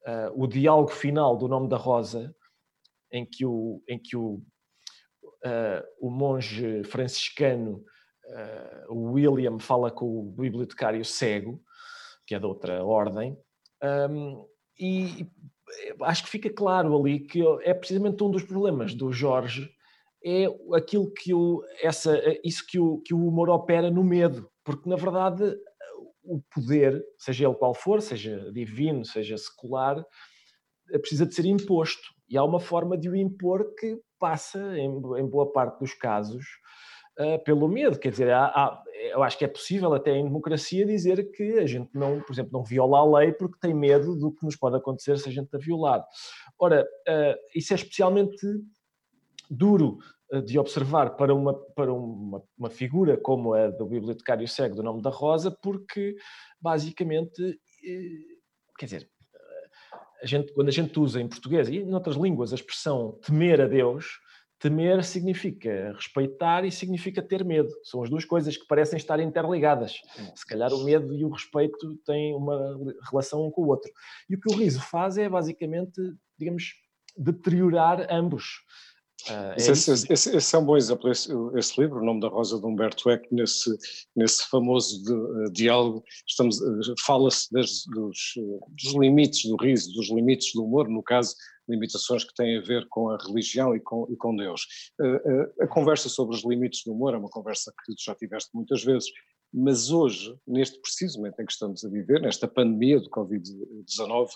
uh, 0.07 0.43
o 0.43 0.47
diálogo 0.47 0.91
final 0.91 1.37
do 1.37 1.49
Nome 1.49 1.69
da 1.69 1.77
Rosa, 1.77 2.35
em 3.11 3.25
que 3.25 3.47
o, 3.47 3.83
em 3.89 3.99
que 3.99 4.17
o, 4.17 4.43
o 6.01 6.11
monge 6.11 6.83
franciscano 6.85 7.85
William 8.91 9.59
fala 9.59 9.91
com 9.91 10.07
o 10.07 10.33
bibliotecário 10.33 11.05
cego, 11.05 11.61
que 12.27 12.35
é 12.35 12.39
de 12.39 12.47
outra 12.47 12.83
ordem, 12.83 13.37
um, 14.11 14.47
e 14.79 15.29
acho 16.03 16.25
que 16.25 16.31
fica 16.31 16.51
claro 16.51 16.97
ali 16.97 17.21
que 17.21 17.43
é 17.63 17.75
precisamente 17.75 18.23
um 18.23 18.31
dos 18.31 18.43
problemas 18.43 18.95
do 18.95 19.13
Jorge 19.13 19.71
é 20.25 20.47
aquilo 20.75 21.13
que 21.13 21.35
o, 21.35 21.63
essa, 21.83 22.19
isso 22.43 22.65
que 22.67 22.79
o, 22.79 22.99
que 23.03 23.13
o 23.13 23.29
humor 23.29 23.51
opera 23.51 23.91
no 23.91 24.03
medo, 24.03 24.51
porque 24.65 24.89
na 24.89 24.97
verdade 24.97 25.55
o 26.23 26.41
poder, 26.55 27.05
seja 27.19 27.45
ele 27.45 27.55
qual 27.55 27.75
for, 27.75 28.01
seja 28.01 28.51
divino, 28.51 29.05
seja 29.05 29.37
secular, 29.37 30.03
precisa 31.01 31.27
de 31.27 31.35
ser 31.35 31.45
imposto. 31.45 32.14
E 32.35 32.37
há 32.37 32.43
uma 32.43 32.59
forma 32.59 32.99
de 32.99 33.09
o 33.09 33.15
impor 33.15 33.75
que 33.79 33.97
passa, 34.19 34.59
em, 34.77 34.89
em 34.89 35.27
boa 35.27 35.53
parte 35.53 35.79
dos 35.79 35.95
casos, 35.95 36.45
uh, 37.21 37.43
pelo 37.45 37.69
medo. 37.69 37.97
Quer 37.97 38.11
dizer, 38.11 38.31
há, 38.33 38.47
há, 38.47 38.83
eu 39.13 39.23
acho 39.23 39.39
que 39.39 39.45
é 39.45 39.49
possível 39.49 39.95
até 39.95 40.17
em 40.17 40.25
democracia 40.25 40.85
dizer 40.85 41.31
que 41.31 41.61
a 41.61 41.67
gente 41.67 41.91
não, 41.95 42.21
por 42.21 42.33
exemplo, 42.33 42.51
não 42.53 42.65
viola 42.65 42.99
a 42.99 43.19
lei 43.19 43.33
porque 43.33 43.59
tem 43.61 43.73
medo 43.73 44.17
do 44.17 44.33
que 44.33 44.45
nos 44.45 44.57
pode 44.57 44.77
acontecer 44.77 45.17
se 45.17 45.29
a 45.29 45.33
gente 45.33 45.55
a 45.55 45.59
violar. 45.59 46.05
Ora, 46.59 46.83
uh, 47.09 47.39
isso 47.55 47.73
é 47.73 47.77
especialmente 47.77 48.45
duro 49.49 49.99
eh, 50.33 50.41
de 50.41 50.59
observar 50.59 51.17
para 51.17 51.33
uma, 51.33 51.55
para 51.75 51.93
uma, 51.93 52.43
uma 52.59 52.71
figura 52.71 53.17
como 53.17 53.55
a 53.55 53.69
do 53.69 53.87
bibliotecário 53.87 54.49
cego 54.49 54.75
do 54.75 54.83
nome 54.83 55.03
da 55.03 55.11
Rosa, 55.11 55.51
porque 55.51 56.17
basicamente, 56.61 57.41
eh, 57.85 58.35
quer 58.77 58.87
dizer, 58.87 59.11
a 60.25 60.27
gente, 60.27 60.55
quando 60.55 60.69
a 60.69 60.73
gente 60.73 60.99
usa 60.99 61.21
em 61.21 61.29
português 61.29 61.69
e 61.69 61.77
em 61.77 61.93
outras 61.93 62.17
línguas 62.17 62.51
a 62.51 62.55
expressão 62.55 63.19
temer 63.23 63.61
a 63.61 63.67
Deus, 63.67 64.07
temer 64.59 65.05
significa 65.05 65.93
respeitar 65.95 66.65
e 66.65 66.73
significa 66.73 67.21
ter 67.21 67.45
medo. 67.45 67.69
São 67.83 68.03
as 68.03 68.09
duas 68.09 68.25
coisas 68.25 68.57
que 68.57 68.67
parecem 68.67 68.97
estar 68.97 69.21
interligadas. 69.21 69.97
Se 70.35 70.47
calhar 70.47 70.73
o 70.73 70.83
medo 70.83 71.15
e 71.15 71.27
o 71.27 71.29
respeito 71.29 71.99
têm 72.07 72.35
uma 72.35 72.75
relação 73.11 73.47
um 73.47 73.51
com 73.51 73.65
o 73.65 73.69
outro. 73.69 73.91
E 74.31 74.35
o 74.35 74.41
que 74.41 74.51
o 74.51 74.57
riso 74.57 74.81
faz 74.81 75.19
é 75.19 75.29
basicamente, 75.29 76.01
digamos, 76.39 76.73
deteriorar 77.19 78.07
ambos. 78.11 78.47
Uh, 79.29 79.53
é 79.53 79.57
esse, 79.57 79.91
esse, 79.91 80.37
esse, 80.37 80.55
é 80.55 80.59
um 80.59 80.65
bom 80.65 80.77
exemplo, 80.77 81.11
esse, 81.11 81.31
esse, 81.57 81.81
livro, 81.81 82.01
O 82.01 82.05
Nome 82.05 82.21
da 82.21 82.29
Rosa 82.29 82.59
de 82.59 82.67
Humberto 82.67 83.09
Eco, 83.09 83.27
nesse, 83.35 83.71
nesse 84.15 84.49
famoso 84.51 85.03
de, 85.03 85.13
uh, 85.13 85.51
diálogo, 85.51 86.05
estamos, 86.27 86.61
uh, 86.61 86.95
fala-se 87.07 87.49
dos, 87.51 87.85
dos, 87.87 88.95
limites 88.95 89.49
do 89.49 89.57
riso, 89.57 89.93
dos 89.95 90.11
limites 90.11 90.53
do 90.53 90.65
humor, 90.65 90.89
no 90.89 91.03
caso, 91.03 91.35
limitações 91.67 92.25
que 92.25 92.35
têm 92.35 92.59
a 92.59 92.63
ver 92.63 92.87
com 92.89 93.09
a 93.09 93.17
religião 93.17 93.75
e 93.75 93.81
com, 93.81 94.07
e 94.11 94.17
com 94.17 94.37
Deus. 94.37 94.67
a 95.59 95.67
conversa 95.67 96.11
sobre 96.11 96.37
os 96.37 96.45
limites 96.45 96.83
do 96.85 96.93
humor 96.93 97.15
é 97.15 97.17
uma 97.17 97.31
conversa 97.31 97.73
que 97.87 97.95
tu 97.95 98.03
já 98.05 98.15
tiveste 98.15 98.51
muitas 98.53 98.85
vezes, 98.85 99.09
mas 99.51 99.91
hoje, 99.91 100.37
neste 100.47 100.79
preciso 100.81 101.19
momento 101.19 101.41
em 101.41 101.47
que 101.47 101.53
estamos 101.53 101.83
a 101.83 101.89
viver, 101.89 102.21
nesta 102.21 102.47
pandemia 102.47 103.01
do 103.01 103.09
Covid-19, 103.09 104.29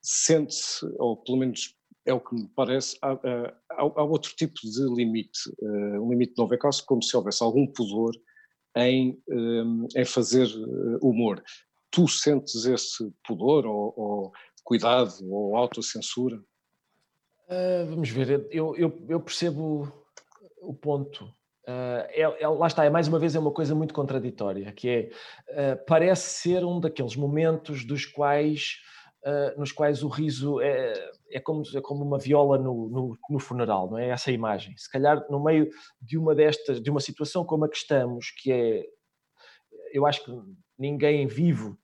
sente-se, 0.00 0.86
ou 0.98 1.16
pelo 1.16 1.38
menos 1.38 1.74
é 2.04 2.12
o 2.12 2.20
que 2.20 2.34
me 2.34 2.48
parece, 2.48 2.96
há, 3.00 3.12
há, 3.12 3.52
há 3.78 4.02
outro 4.02 4.32
tipo 4.36 4.54
de 4.54 4.82
limite, 4.94 5.38
um 5.60 6.10
limite 6.10 6.34
novo, 6.36 6.54
é 6.54 6.58
quase 6.58 6.84
como 6.84 7.02
se 7.02 7.16
houvesse 7.16 7.42
algum 7.42 7.66
pudor 7.66 8.12
em, 8.76 9.22
um, 9.28 9.86
eh, 9.94 10.02
em 10.02 10.04
fazer 10.04 10.46
eh, 10.46 10.98
humor. 11.00 11.42
Tu 11.90 12.08
sentes 12.08 12.64
esse 12.64 13.12
pudor 13.26 13.66
ou, 13.66 13.94
ou 13.96 14.32
cuidado 14.64 15.12
ou 15.30 15.56
autocensura? 15.56 16.36
Uh, 17.48 17.86
vamos 17.86 18.08
ver, 18.08 18.46
eu, 18.50 18.74
eu, 18.76 19.04
eu, 19.08 19.20
percebo 19.20 19.92
o 20.58 20.72
ponto. 20.72 21.24
Uh, 21.64 22.02
é, 22.08 22.22
é, 22.22 22.48
lá 22.48 22.66
está, 22.66 22.84
é 22.84 22.90
mais 22.90 23.08
uma 23.08 23.18
vez 23.18 23.34
é 23.34 23.38
uma 23.38 23.50
coisa 23.50 23.74
muito 23.74 23.92
contraditória, 23.92 24.72
que 24.72 24.88
é, 24.88 25.10
uh, 25.50 25.84
parece 25.86 26.40
ser 26.40 26.64
um 26.64 26.80
daqueles 26.80 27.14
momentos 27.14 27.84
dos 27.84 28.06
quais, 28.06 28.78
nos 29.56 29.70
quais 29.70 30.02
o 30.02 30.08
riso 30.08 30.60
é, 30.60 30.92
é 31.30 31.40
como, 31.40 31.62
é 31.74 31.80
como 31.80 32.04
uma 32.04 32.18
viola 32.18 32.58
no, 32.58 32.88
no, 32.88 33.18
no, 33.30 33.38
funeral, 33.38 33.90
não 33.90 33.98
é? 33.98 34.08
Essa 34.08 34.32
imagem. 34.32 34.76
Se 34.76 34.90
calhar 34.90 35.24
no 35.30 35.42
meio 35.42 35.68
de 36.00 36.18
uma 36.18 36.34
destas, 36.34 36.82
de 36.82 36.90
uma 36.90 37.00
situação 37.00 37.44
como 37.44 37.64
a 37.64 37.68
que 37.68 37.76
estamos, 37.76 38.30
que 38.30 38.50
é, 38.50 38.84
eu 39.92 40.06
acho 40.06 40.24
que 40.24 40.32
ninguém 40.78 41.26
vivo 41.26 41.78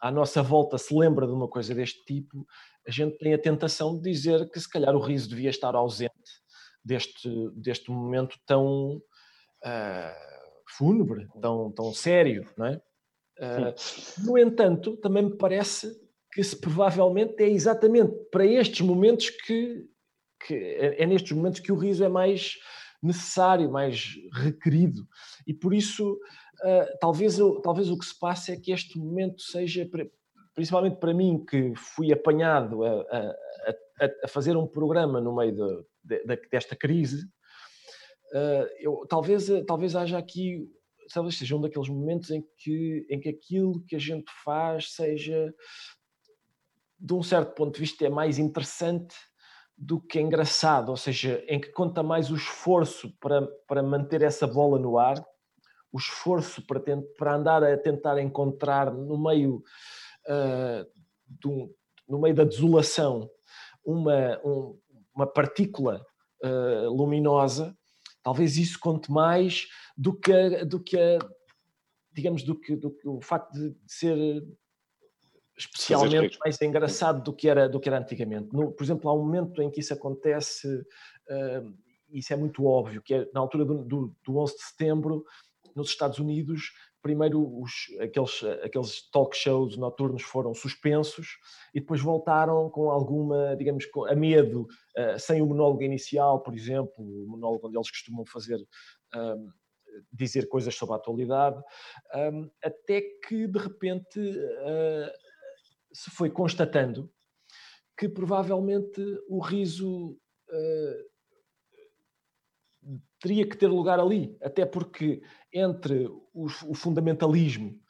à 0.00 0.10
nossa 0.10 0.42
volta 0.42 0.78
se 0.78 0.94
lembra 0.94 1.26
de 1.26 1.32
uma 1.32 1.48
coisa 1.48 1.74
deste 1.74 2.02
tipo, 2.04 2.46
a 2.86 2.90
gente 2.90 3.18
tem 3.18 3.34
a 3.34 3.38
tentação 3.38 3.96
de 3.96 4.10
dizer 4.10 4.48
que 4.50 4.58
se 4.58 4.68
calhar 4.68 4.94
o 4.94 5.00
riso 5.00 5.28
devia 5.28 5.50
estar 5.50 5.74
ausente 5.74 6.12
deste, 6.84 7.28
deste 7.54 7.90
momento 7.90 8.38
tão 8.46 8.96
uh, 8.96 10.28
fúnebre, 10.68 11.28
tão, 11.40 11.70
tão 11.72 11.92
sério, 11.92 12.48
não 12.56 12.66
é? 12.66 12.80
Uh, 13.40 14.26
no 14.26 14.38
entanto, 14.38 14.96
também 14.96 15.24
me 15.24 15.36
parece 15.36 15.92
que 16.32 16.42
se 16.42 16.56
provavelmente 16.56 17.42
é 17.42 17.48
exatamente 17.48 18.12
para 18.30 18.46
estes 18.46 18.80
momentos 18.80 19.30
que, 19.30 19.86
que 20.46 20.54
é, 20.54 21.02
é 21.02 21.06
nestes 21.06 21.32
momentos 21.32 21.60
que 21.60 21.72
o 21.72 21.76
riso 21.76 22.04
é 22.04 22.08
mais 22.08 22.56
necessário, 23.02 23.70
mais 23.70 24.16
requerido. 24.32 25.06
E 25.46 25.54
por 25.54 25.72
isso, 25.72 26.12
uh, 26.12 26.98
talvez, 27.00 27.38
talvez 27.62 27.90
o 27.90 27.98
que 27.98 28.04
se 28.04 28.18
passe 28.18 28.52
é 28.52 28.56
que 28.56 28.72
este 28.72 28.98
momento 28.98 29.40
seja, 29.40 29.88
principalmente 30.54 30.98
para 30.98 31.14
mim, 31.14 31.44
que 31.44 31.72
fui 31.76 32.12
apanhado 32.12 32.84
a, 32.84 33.00
a, 33.00 33.34
a, 34.00 34.10
a 34.24 34.28
fazer 34.28 34.56
um 34.56 34.66
programa 34.66 35.20
no 35.20 35.34
meio 35.34 35.84
de, 36.04 36.26
de, 36.26 36.48
desta 36.50 36.74
crise, 36.74 37.24
uh, 38.34 38.66
eu, 38.80 39.06
talvez, 39.08 39.48
talvez 39.66 39.94
haja 39.94 40.18
aqui, 40.18 40.68
talvez 41.12 41.38
seja 41.38 41.56
um 41.56 41.60
daqueles 41.60 41.88
momentos 41.88 42.30
em 42.30 42.44
que, 42.58 43.06
em 43.08 43.20
que 43.20 43.28
aquilo 43.28 43.84
que 43.86 43.96
a 43.96 44.00
gente 44.00 44.30
faz 44.44 44.92
seja 44.92 45.54
de 46.98 47.14
um 47.14 47.22
certo 47.22 47.54
ponto 47.54 47.74
de 47.74 47.80
vista, 47.80 48.04
é 48.04 48.08
mais 48.08 48.38
interessante 48.38 49.14
do 49.76 50.00
que 50.00 50.20
engraçado, 50.20 50.88
ou 50.88 50.96
seja, 50.96 51.44
em 51.46 51.60
que 51.60 51.70
conta 51.70 52.02
mais 52.02 52.30
o 52.30 52.34
esforço 52.34 53.14
para, 53.20 53.46
para 53.66 53.82
manter 53.82 54.22
essa 54.22 54.46
bola 54.46 54.78
no 54.78 54.98
ar, 54.98 55.24
o 55.92 55.98
esforço 55.98 56.66
para, 56.66 56.80
para 57.16 57.34
andar 57.34 57.62
a 57.62 57.78
tentar 57.78 58.20
encontrar 58.20 58.92
no 58.92 59.16
meio, 59.16 59.62
uh, 60.26 60.84
do, 61.26 61.72
no 62.08 62.20
meio 62.20 62.34
da 62.34 62.44
desolação 62.44 63.30
uma, 63.84 64.40
um, 64.44 64.78
uma 65.14 65.26
partícula 65.26 66.04
uh, 66.44 66.90
luminosa, 66.90 67.76
talvez 68.22 68.56
isso 68.56 68.78
conte 68.80 69.10
mais 69.10 69.66
do 69.96 70.12
que, 70.12 70.64
do 70.64 70.82
que 70.82 71.18
digamos, 72.12 72.42
do 72.42 72.58
que, 72.58 72.74
do 72.74 72.90
que 72.90 73.08
o 73.08 73.20
facto 73.20 73.52
de 73.52 73.76
ser 73.86 74.42
especialmente 75.58 76.38
mais 76.38 76.60
engraçado 76.62 77.22
do 77.22 77.32
que 77.32 77.48
era, 77.48 77.68
do 77.68 77.80
que 77.80 77.88
era 77.88 77.98
antigamente. 77.98 78.48
No, 78.52 78.72
por 78.72 78.84
exemplo, 78.84 79.10
há 79.10 79.14
um 79.14 79.18
momento 79.18 79.60
em 79.60 79.70
que 79.70 79.80
isso 79.80 79.92
acontece, 79.92 80.68
uh, 80.68 81.74
isso 82.10 82.32
é 82.32 82.36
muito 82.36 82.64
óbvio, 82.64 83.02
que 83.02 83.14
é 83.14 83.28
na 83.34 83.40
altura 83.40 83.64
do, 83.64 83.84
do, 83.84 84.16
do 84.24 84.38
11 84.38 84.56
de 84.56 84.62
setembro, 84.62 85.24
nos 85.74 85.88
Estados 85.88 86.18
Unidos, 86.18 86.72
primeiro 87.02 87.40
os, 87.60 87.72
aqueles, 88.00 88.42
aqueles 88.62 89.10
talk 89.10 89.36
shows 89.36 89.76
noturnos 89.76 90.22
foram 90.22 90.54
suspensos 90.54 91.38
e 91.74 91.80
depois 91.80 92.00
voltaram 92.00 92.70
com 92.70 92.90
alguma, 92.90 93.54
digamos, 93.56 93.84
a 94.08 94.14
medo, 94.14 94.62
uh, 94.96 95.18
sem 95.18 95.42
o 95.42 95.46
monólogo 95.46 95.82
inicial, 95.82 96.40
por 96.40 96.54
exemplo, 96.54 96.94
o 96.98 97.26
monólogo 97.28 97.66
onde 97.66 97.76
eles 97.76 97.90
costumam 97.90 98.24
fazer. 98.24 98.58
Um, 99.14 99.50
dizer 100.12 100.48
coisas 100.48 100.74
sobre 100.74 100.94
a 100.94 100.98
atualidade, 100.98 101.60
um, 102.14 102.48
até 102.62 103.00
que 103.26 103.46
de 103.46 103.58
repente 103.58 104.20
uh, 104.20 105.10
se 105.92 106.10
foi 106.10 106.30
constatando 106.30 107.10
que 107.96 108.08
provavelmente 108.08 109.02
o 109.28 109.40
riso 109.40 110.10
uh, 110.48 111.08
teria 113.20 113.48
que 113.48 113.56
ter 113.56 113.66
lugar 113.66 113.98
ali, 113.98 114.36
até 114.40 114.64
porque 114.64 115.20
entre 115.52 116.06
o, 116.06 116.46
o, 116.46 116.74
fundamentalismo 116.74 117.80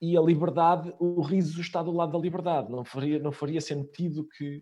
e 0.00 0.16
a 0.16 0.20
liberdade, 0.20 0.94
o 0.98 1.22
riso 1.22 1.60
está 1.60 1.82
do 1.82 1.90
lado 1.90 2.12
da 2.12 2.18
liberdade. 2.18 2.70
Não 2.70 2.84
faria, 2.84 3.18
não 3.18 3.32
faria 3.32 3.60
sentido 3.60 4.28
que, 4.28 4.58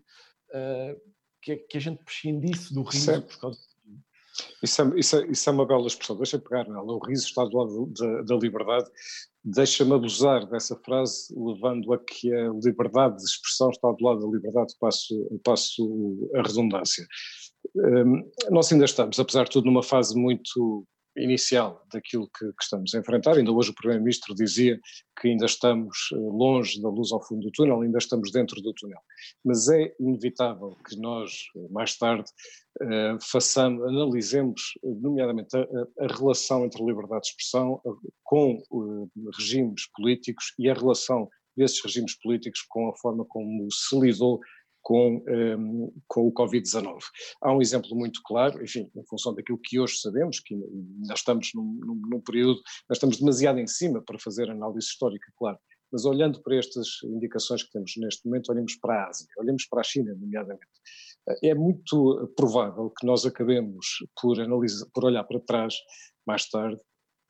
uh, 0.51 1.01
que, 1.41 1.57
que, 1.57 1.77
a 1.77 1.81
gente 1.81 2.01
prescindisse 2.03 2.73
do 2.73 2.83
riso 2.83 3.05
certo. 3.05 3.27
por 3.27 3.39
causa 3.41 3.74
isso 4.61 4.81
é, 4.81 4.99
isso, 4.99 5.17
é, 5.17 5.27
isso 5.27 5.49
é, 5.49 5.53
uma 5.53 5.65
bela 5.65 5.87
expressão. 5.87 6.17
Deixa-me 6.17 6.43
pegar 6.43 6.67
nela. 6.67 6.83
O 6.83 6.99
riso 6.99 7.25
está 7.25 7.43
do 7.45 7.57
lado 7.57 7.85
da, 7.87 8.21
da 8.23 8.35
liberdade. 8.35 8.89
Deixa-me 9.43 9.93
abusar 9.93 10.45
dessa 10.47 10.75
frase, 10.77 11.33
levando 11.35 11.93
a 11.93 11.99
que 11.99 12.33
a 12.33 12.49
liberdade 12.63 13.17
de 13.17 13.23
expressão 13.23 13.69
está 13.69 13.91
do 13.91 14.03
lado 14.03 14.19
da 14.21 14.27
liberdade, 14.27 14.73
passo, 14.79 15.39
passo 15.43 16.29
a 16.33 16.41
redundância. 16.41 17.05
Um, 17.75 18.29
nós 18.49 18.71
ainda 18.71 18.85
estamos, 18.85 19.19
apesar 19.19 19.43
de 19.43 19.51
tudo, 19.51 19.65
numa 19.65 19.83
fase 19.83 20.17
muito 20.17 20.87
inicial 21.17 21.85
daquilo 21.91 22.29
que, 22.37 22.45
que, 22.45 22.63
estamos 22.63 22.93
a 22.93 22.99
enfrentar. 22.99 23.37
Ainda 23.37 23.51
hoje 23.51 23.71
o 23.71 23.75
Primeiro-Ministro 23.75 24.35
dizia 24.35 24.79
que 25.19 25.29
ainda 25.29 25.45
estamos 25.45 26.09
eh, 26.13 26.15
longe 26.17 26.81
da 26.81 26.89
luz 26.89 27.11
ao 27.11 27.23
fundo 27.23 27.41
do 27.41 27.51
túnel, 27.51 27.81
ainda 27.81 27.97
estamos 27.97 28.31
dentro 28.31 28.61
do 28.61 28.73
túnel. 28.73 28.99
Mas 29.43 29.69
é 29.69 29.93
inevitável 29.99 30.75
que 30.87 30.97
nós, 30.97 31.31
eh, 31.55 31.67
mais 31.71 31.97
tarde, 31.97 32.29
eh, 32.81 33.17
façamos, 33.21 33.83
analisemos, 33.87 34.61
nomeadamente, 34.83 35.55
a, 35.55 35.61
a, 36.03 36.07
relação 36.07 36.65
entre 36.65 36.83
liberdade 36.83 37.21
de 37.21 37.27
expressão 37.29 37.81
com 38.23 38.61
regimes 39.37 39.89
políticos 39.95 40.53
e 40.59 40.69
a 40.69 40.73
relação 40.73 41.29
desses 41.55 41.81
regimes 41.83 42.17
políticos 42.19 42.61
com 42.67 42.89
a 42.89 42.95
forma 42.97 43.25
como 43.25 43.67
se 43.71 43.97
lidou 43.99 44.39
com, 44.85 45.15
um, 45.15 45.23
ehm, 45.27 45.91
com 46.07 46.27
o 46.27 46.31
Covid-19. 46.31 46.99
Há 47.41 47.51
um 47.51 47.59
exemplo 47.59 47.95
muito 47.95 48.21
claro, 48.23 48.63
enfim, 48.63 48.87
em 48.95 49.03
função 49.07 49.33
daquilo 49.33 49.57
que 49.57 49.79
hoje 49.79 49.97
sabemos, 49.97 50.39
que 50.39 50.53
ainda 50.53 51.13
estamos 51.15 51.49
num, 51.55 51.79
num, 51.83 52.01
num 52.07 52.21
período, 52.21 52.61
nós 52.87 52.97
estamos 52.97 53.17
demasiado 53.17 53.57
em 53.57 53.65
cima 53.65 53.99
para 54.05 54.19
fazer 54.19 54.47
análise 54.47 54.87
histórica, 54.87 55.25
claro, 55.35 55.57
mas 55.91 56.05
olhando 56.05 56.39
para 56.43 56.57
estas 56.57 56.87
indicações 57.03 57.63
que 57.63 57.71
temos 57.71 57.93
neste 57.97 58.27
momento, 58.27 58.51
olhamos 58.51 58.75
para 58.75 59.05
a 59.05 59.09
Ásia, 59.09 59.27
olhamos 59.39 59.65
para 59.65 59.81
a 59.81 59.83
China, 59.83 60.13
nomeadamente. 60.19 60.67
É 61.43 61.55
muito 61.55 62.31
provável 62.37 62.91
que 62.91 63.07
nós 63.07 63.25
acabemos 63.25 63.87
por, 64.21 64.39
analisar, 64.39 64.85
por 64.93 65.05
olhar 65.05 65.23
para 65.23 65.39
trás 65.39 65.73
mais 66.27 66.47
tarde 66.47 66.79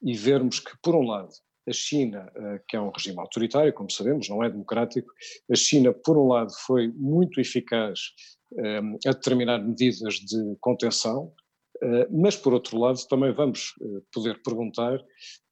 e 0.02 0.14
vermos 0.14 0.60
que, 0.60 0.72
por 0.84 0.94
um 0.94 1.04
lado, 1.04 1.32
a 1.68 1.74
China, 1.74 2.32
eh, 2.36 2.62
que 2.68 2.76
é 2.76 2.82
um 2.82 2.92
regime 2.92 3.20
autoritário, 3.20 3.74
como 3.74 3.90
sabemos, 3.90 4.30
não 4.30 4.44
é 4.44 4.50
democrático, 4.50 5.12
a 5.52 5.56
China, 5.56 5.94
por 5.94 6.18
um 6.18 6.28
lado, 6.28 6.52
foi 6.66 6.88
muito 6.90 7.40
eficaz 7.40 8.00
eh, 8.60 8.82
a 9.08 9.12
determinar 9.12 9.60
medidas 9.60 10.16
de 10.16 10.56
contenção, 10.60 11.34
eh, 11.82 12.08
mas, 12.12 12.36
por 12.36 12.54
outro 12.54 12.78
lado, 12.78 13.00
também 13.08 13.34
vamos 13.34 13.74
poder 14.14 14.42
perguntar 14.44 15.04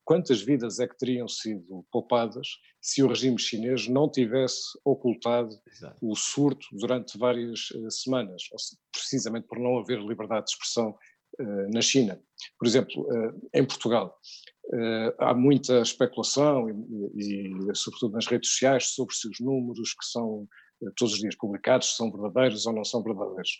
quantas 0.06 0.42
vidas 0.42 0.80
é 0.80 0.88
que 0.88 0.98
teriam 0.98 1.28
sido 1.28 1.86
poupadas 1.92 2.48
se 2.82 3.02
o 3.02 3.08
regime 3.08 3.40
chinês 3.40 3.88
não 3.88 4.10
tivesse 4.12 4.62
ocultado 4.84 5.56
Exato. 5.66 5.98
o 6.02 6.16
surto 6.16 6.68
durante 6.74 7.18
várias 7.18 7.70
semanas, 7.90 8.44
precisamente 8.92 9.48
por 9.48 9.58
não 9.58 9.80
haver 9.80 10.00
liberdade 10.00 10.46
de 10.46 10.52
expressão 10.52 10.94
na 11.72 11.82
China. 11.82 12.22
Por 12.60 12.68
exemplo, 12.68 13.08
em 13.54 13.66
Portugal, 13.66 14.20
há 15.20 15.34
muita 15.34 15.82
especulação 15.82 16.70
e, 16.70 16.72
e, 17.16 17.76
sobretudo 17.76 18.14
nas 18.14 18.28
redes 18.28 18.50
sociais, 18.52 18.88
sobre 18.88 19.14
se 19.14 19.28
os 19.28 19.40
números 19.40 19.94
que 19.94 20.06
são 20.06 20.48
uh, 20.82 20.92
todos 20.96 21.16
os 21.16 21.20
dias 21.20 21.36
publicados 21.36 21.96
são 21.96 22.12
verdadeiros 22.12 22.66
ou 22.66 22.74
não 22.74 22.84
são 22.84 23.04
verdadeiros. 23.04 23.52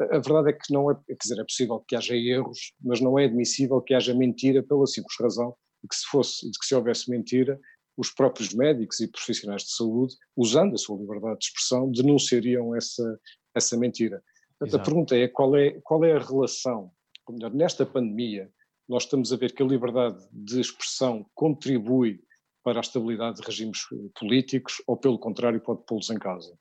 A, 0.00 0.16
a 0.16 0.20
verdade 0.20 0.50
é 0.50 0.52
que 0.52 0.72
não 0.72 0.90
é, 0.90 0.94
quer 1.06 1.16
dizer, 1.20 1.40
é 1.40 1.44
possível 1.44 1.80
que 1.86 1.96
haja 1.96 2.14
erros, 2.14 2.72
mas 2.80 3.00
não 3.00 3.18
é 3.18 3.24
admissível 3.24 3.80
que 3.80 3.94
haja 3.94 4.14
mentira 4.14 4.62
pela 4.62 4.86
simples 4.86 5.16
razão 5.20 5.54
de 5.82 5.88
que 5.88 5.96
se 5.96 6.06
fosse, 6.06 6.50
de 6.50 6.58
que 6.58 6.64
se 6.64 6.74
houvesse 6.74 7.10
mentira, 7.10 7.58
os 7.96 8.10
próprios 8.10 8.54
médicos 8.54 9.00
e 9.00 9.08
profissionais 9.08 9.62
de 9.62 9.72
saúde, 9.72 10.14
usando 10.36 10.74
a 10.74 10.78
sua 10.78 10.98
liberdade 10.98 11.40
de 11.40 11.44
expressão, 11.46 11.90
denunciariam 11.90 12.74
essa, 12.74 13.20
essa 13.54 13.76
mentira. 13.76 14.22
Portanto, 14.58 14.80
a 14.80 14.84
pergunta 14.84 15.16
é 15.16 15.28
qual, 15.28 15.56
é 15.56 15.72
qual 15.82 16.04
é 16.04 16.12
a 16.12 16.18
relação, 16.20 16.90
ou 17.26 17.34
melhor, 17.34 17.52
nesta 17.52 17.84
pandemia, 17.84 18.50
nós 18.92 19.04
estamos 19.04 19.32
a 19.32 19.36
ver 19.36 19.54
que 19.54 19.62
a 19.62 19.66
liberdade 19.66 20.22
de 20.30 20.60
expressão 20.60 21.24
contribui 21.34 22.20
para 22.62 22.78
a 22.78 22.82
estabilidade 22.82 23.38
de 23.38 23.46
regimes 23.46 23.80
políticos 24.14 24.82
ou, 24.86 24.98
pelo 24.98 25.18
contrário, 25.18 25.58
pode 25.60 25.82
pô-los 25.86 26.10
em 26.10 26.18
causa? 26.18 26.54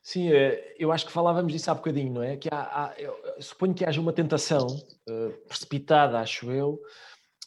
Sim, 0.00 0.32
eh, 0.32 0.76
eu 0.78 0.92
acho 0.92 1.04
que 1.04 1.10
falávamos 1.12 1.52
disso 1.52 1.68
há 1.68 1.74
bocadinho, 1.74 2.12
não 2.12 2.22
é? 2.22 2.36
Que 2.36 2.48
há, 2.50 2.60
há 2.60 2.94
suponho 3.40 3.74
que 3.74 3.84
haja 3.84 4.00
uma 4.00 4.12
tentação 4.12 4.68
uh, 4.68 5.32
precipitada, 5.48 6.20
acho 6.20 6.48
eu, 6.52 6.80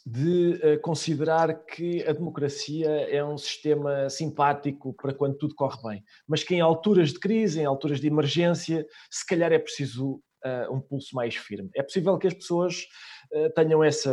de 0.05 0.59
uh, 0.62 0.81
considerar 0.81 1.63
que 1.63 2.03
a 2.03 2.12
democracia 2.12 2.89
é 2.89 3.24
um 3.24 3.38
sistema 3.38 4.09
simpático 4.09 4.93
para 4.93 5.13
quando 5.13 5.38
tudo 5.38 5.55
corre 5.55 5.81
bem, 5.81 6.03
mas 6.27 6.43
que 6.43 6.53
em 6.53 6.59
alturas 6.59 7.13
de 7.13 7.19
crise, 7.19 7.62
em 7.62 7.65
alturas 7.65 8.01
de 8.01 8.07
emergência, 8.07 8.86
se 9.09 9.25
calhar 9.25 9.53
é 9.53 9.59
preciso 9.59 10.21
uh, 10.45 10.74
um 10.74 10.79
pulso 10.79 11.15
mais 11.15 11.36
firme. 11.36 11.69
É 11.75 11.83
possível 11.83 12.17
que 12.17 12.27
as 12.27 12.33
pessoas 12.33 12.86
tenham 13.55 13.83
essa 13.83 14.12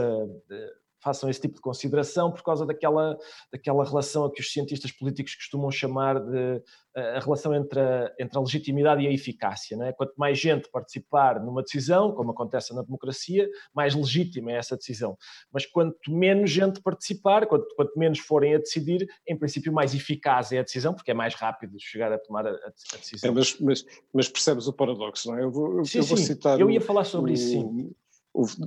façam 1.06 1.30
esse 1.30 1.40
tipo 1.40 1.54
de 1.54 1.61
consideração 1.61 2.32
por 2.32 2.42
causa 2.42 2.66
daquela, 2.66 3.16
daquela 3.52 3.85
relação 3.85 4.25
a 4.25 4.32
que 4.32 4.40
os 4.40 4.52
cientistas 4.52 4.90
políticos 4.90 5.37
costumam 5.37 5.70
chamar 5.70 6.18
de 6.18 6.61
a 6.96 7.20
relação 7.20 7.54
entre 7.54 7.78
a, 7.78 8.11
entre 8.18 8.38
a 8.38 8.40
legitimidade 8.40 9.02
e 9.02 9.06
a 9.06 9.12
eficácia. 9.12 9.76
Não 9.76 9.85
é? 9.85 9.92
Quanto 9.92 10.14
mais 10.16 10.38
gente 10.38 10.68
participar 10.70 11.38
numa 11.44 11.62
decisão, 11.62 12.11
como 12.12 12.30
acontece 12.30 12.75
na 12.75 12.82
democracia, 12.82 13.46
mais 13.75 13.94
legítima 13.94 14.50
é 14.50 14.56
essa 14.56 14.76
decisão. 14.76 15.16
Mas 15.52 15.66
quanto 15.66 16.11
menos 16.11 16.50
gente 16.50 16.80
participar, 16.80 17.46
quanto, 17.46 17.66
quanto 17.76 17.96
menos 17.99 18.18
forem 18.18 18.54
a 18.54 18.58
decidir, 18.58 19.06
em 19.28 19.38
princípio 19.38 19.73
mais 19.73 19.94
eficaz 19.94 20.52
é 20.52 20.58
a 20.58 20.62
decisão, 20.62 20.94
porque 20.94 21.11
é 21.11 21.14
mais 21.14 21.35
rápido 21.35 21.76
chegar 21.78 22.11
a 22.11 22.18
tomar 22.18 22.46
a, 22.46 22.50
a 22.50 22.96
decisão. 22.96 23.30
É, 23.30 23.32
mas, 23.32 23.61
mas, 23.61 23.85
mas, 24.12 24.28
percebes 24.28 24.66
o 24.66 24.73
paradoxo, 24.73 25.30
não 25.30 25.38
é? 25.38 25.44
Eu 25.44 25.52
vou, 25.52 25.85
sim, 25.85 25.99
eu 25.99 26.04
vou 26.04 26.16
citar. 26.16 26.58
Eu 26.58 26.70
ia 26.70 26.80
falar 26.80 27.04
sobre 27.04 27.32
o, 27.32 27.35
isso, 27.35 27.50
sim 27.50 27.94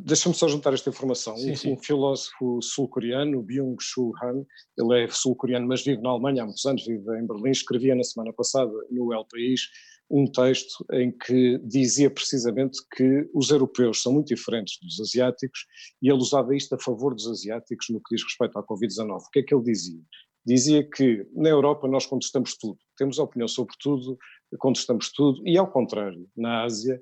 Deixa-me 0.03 0.33
só 0.33 0.47
juntar 0.47 0.73
esta 0.73 0.89
informação. 0.89 1.37
Sim, 1.37 1.55
sim. 1.55 1.73
Um, 1.73 1.77
filósofo 1.77 2.59
sul-coreano, 2.61 3.43
Byung-Chul 3.43 4.11
Han, 4.23 4.45
ele 4.77 5.03
é 5.03 5.07
sul-coreano, 5.09 5.67
mas 5.67 5.83
vive 5.83 6.01
na 6.01 6.09
Alemanha 6.09 6.41
há 6.41 6.45
muitos 6.45 6.65
anos, 6.65 6.85
vive 6.85 7.19
em 7.19 7.27
Berlim, 7.27 7.51
escrevia 7.51 7.95
na 7.95 8.03
semana 8.03 8.33
passada 8.33 8.71
no 8.89 9.13
El 9.13 9.25
País 9.25 9.61
um 10.09 10.25
texto 10.25 10.83
em 10.91 11.11
que 11.11 11.59
dizia 11.59 12.09
precisamente 12.09 12.79
que 12.95 13.29
os 13.33 13.51
europeus 13.51 14.01
são 14.01 14.11
muito 14.13 14.33
diferentes 14.33 14.79
dos 14.81 14.99
asiáticos 14.99 15.67
e 16.01 16.09
ele 16.09 16.17
usava 16.17 16.55
isto 16.55 16.73
a 16.73 16.79
favor 16.79 17.13
dos 17.13 17.27
asiáticos 17.27 17.87
no 17.89 18.01
que 18.01 18.15
diz 18.15 18.23
respeito 18.23 18.57
à 18.57 18.63
Covid-19. 18.63 19.17
O 19.17 19.29
que 19.31 19.39
é 19.39 19.43
que 19.43 19.53
ele 19.53 19.63
dizia? 19.63 20.01
Dizia 20.43 20.83
que 20.89 21.27
na 21.33 21.49
Europa 21.49 21.87
nós 21.87 22.07
contestamos 22.07 22.57
tudo, 22.57 22.79
temos 22.97 23.19
opinião 23.19 23.47
sobre 23.47 23.75
tudo, 23.79 24.17
contestamos 24.57 25.11
tudo, 25.11 25.47
e 25.47 25.57
ao 25.57 25.71
contrário, 25.71 26.27
na 26.35 26.63
Ásia 26.63 26.99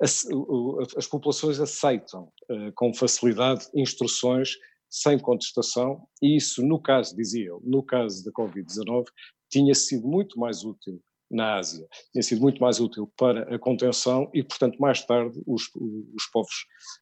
as, 0.00 0.26
as 0.96 1.06
populações 1.06 1.60
aceitam 1.60 2.30
uh, 2.50 2.72
com 2.74 2.92
facilidade 2.92 3.66
instruções 3.74 4.50
sem 4.88 5.18
contestação, 5.18 6.06
e 6.22 6.36
isso, 6.36 6.64
no 6.64 6.80
caso, 6.80 7.16
dizia 7.16 7.50
ele, 7.50 7.60
no 7.64 7.82
caso 7.82 8.24
da 8.24 8.30
Covid-19, 8.32 9.04
tinha 9.50 9.74
sido 9.74 10.06
muito 10.06 10.38
mais 10.38 10.64
útil 10.64 11.02
na 11.30 11.56
Ásia. 11.56 11.86
Tinha 12.12 12.22
sido 12.22 12.40
muito 12.40 12.60
mais 12.60 12.78
útil 12.78 13.12
para 13.16 13.54
a 13.54 13.58
contenção 13.58 14.30
e, 14.32 14.44
portanto, 14.44 14.78
mais 14.78 15.04
tarde 15.04 15.42
os, 15.46 15.64
os 16.14 16.26
povos 16.32 16.54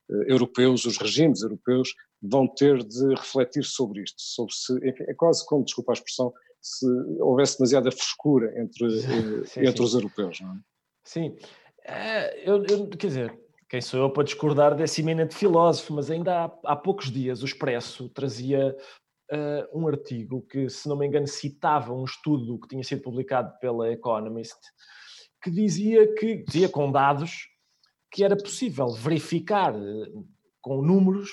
uh, 0.09 0.23
europeus, 0.31 0.85
os 0.85 0.97
regimes 0.97 1.43
europeus, 1.43 1.95
vão 2.23 2.49
ter 2.49 2.83
de 2.83 3.09
refletir 3.15 3.65
sobre 3.65 4.03
isto, 4.03 4.17
sobre 4.19 4.55
se, 4.55 4.73
enfim, 4.89 5.05
é 5.07 5.15
quase 5.15 5.45
como, 5.47 5.65
desculpa 5.65 5.93
a 5.93 5.95
expressão, 5.95 6.33
se 6.61 6.87
houvesse 7.21 7.59
demasiada 7.59 7.93
frescura 7.93 8.51
entre, 8.59 8.91
sim, 9.47 9.61
entre 9.61 9.77
sim. 9.77 9.83
os 9.83 9.95
europeus, 9.95 10.41
não 10.41 10.53
é? 10.53 10.59
Sim, 11.05 11.37
é, 11.85 12.49
eu, 12.49 12.65
eu, 12.65 12.89
quer 12.89 13.07
dizer, 13.07 13.39
quem 13.69 13.81
sou 13.81 14.01
eu 14.01 14.11
para 14.11 14.25
discordar 14.25 14.75
desse 14.75 15.03
eminente 15.03 15.35
filósofo, 15.35 15.93
mas 15.93 16.11
ainda 16.11 16.45
há, 16.45 16.59
há 16.65 16.77
poucos 16.77 17.11
dias 17.11 17.43
o 17.43 17.45
Expresso 17.45 18.09
trazia 18.09 18.75
uh, 19.33 19.79
um 19.79 19.87
artigo 19.87 20.43
que, 20.43 20.69
se 20.71 20.89
não 20.89 20.97
me 20.97 21.07
engano, 21.07 21.27
citava 21.27 21.93
um 21.93 22.05
estudo 22.05 22.59
que 22.59 22.69
tinha 22.69 22.83
sido 22.83 23.03
publicado 23.03 23.53
pela 23.61 23.93
Economist, 23.93 24.59
que 25.43 25.51
dizia 25.51 26.15
que, 26.15 26.45
dizia 26.45 26.69
com 26.69 26.91
dados, 26.91 27.49
que 28.11 28.25
era 28.25 28.37
possível 28.37 28.89
verificar 28.89 29.75
uh, 29.75 30.27
com 30.63 30.81
números 30.81 31.31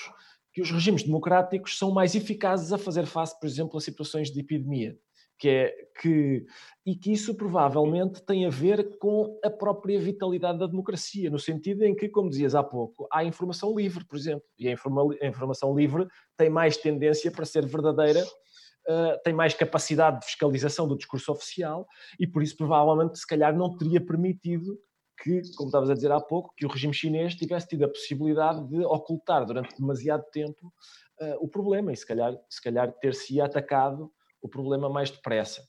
que 0.52 0.60
os 0.60 0.70
regimes 0.70 1.02
democráticos 1.02 1.78
são 1.78 1.90
mais 1.90 2.14
eficazes 2.14 2.74
a 2.74 2.78
fazer 2.78 3.06
face, 3.06 3.38
por 3.40 3.46
exemplo, 3.46 3.78
a 3.78 3.80
situações 3.80 4.30
de 4.30 4.40
epidemia 4.40 4.98
que 5.38 5.48
é 5.48 5.74
que 6.00 6.46
e 6.84 6.96
que 6.96 7.12
isso 7.12 7.34
provavelmente 7.34 8.22
tem 8.22 8.46
a 8.46 8.50
ver 8.50 8.98
com 8.98 9.38
a 9.44 9.50
própria 9.50 10.00
vitalidade 10.00 10.58
da 10.58 10.66
democracia, 10.66 11.30
no 11.30 11.38
sentido 11.38 11.84
em 11.84 11.94
que, 11.94 12.08
como 12.08 12.30
dizias 12.30 12.54
há 12.54 12.62
pouco, 12.62 13.06
há 13.10 13.24
informação 13.24 13.74
livre, 13.76 14.04
por 14.04 14.16
exemplo, 14.16 14.44
e 14.58 14.68
a, 14.68 14.72
informa, 14.72 15.02
a 15.20 15.26
informação 15.26 15.74
livre 15.76 16.06
tem 16.36 16.50
mais 16.50 16.76
tendência 16.76 17.30
para 17.30 17.44
ser 17.44 17.66
verdadeira, 17.66 18.24
uh, 18.24 19.22
tem 19.24 19.32
mais 19.32 19.54
capacidade 19.54 20.20
de 20.20 20.26
fiscalização 20.26 20.88
do 20.88 20.96
discurso 20.96 21.32
oficial 21.32 21.86
e 22.18 22.26
por 22.26 22.42
isso 22.42 22.56
provavelmente 22.56 23.18
se 23.18 23.26
calhar 23.26 23.56
não 23.56 23.76
teria 23.76 24.04
permitido 24.04 24.78
que, 25.22 25.42
como 25.56 25.68
estavas 25.68 25.90
a 25.90 25.94
dizer 25.94 26.10
há 26.10 26.20
pouco, 26.20 26.52
que 26.56 26.66
o 26.66 26.68
regime 26.68 26.92
chinês 26.92 27.34
tivesse 27.34 27.68
tido 27.68 27.84
a 27.84 27.88
possibilidade 27.88 28.66
de 28.68 28.84
ocultar 28.84 29.46
durante 29.46 29.76
demasiado 29.78 30.24
tempo 30.32 30.72
uh, 31.20 31.36
o 31.40 31.48
problema 31.48 31.92
e 31.92 31.96
se 31.96 32.06
calhar, 32.06 32.36
se 32.48 32.60
calhar 32.60 32.92
ter-se 32.94 33.40
atacado 33.40 34.12
o 34.42 34.48
problema 34.48 34.88
mais 34.88 35.10
depressa. 35.10 35.62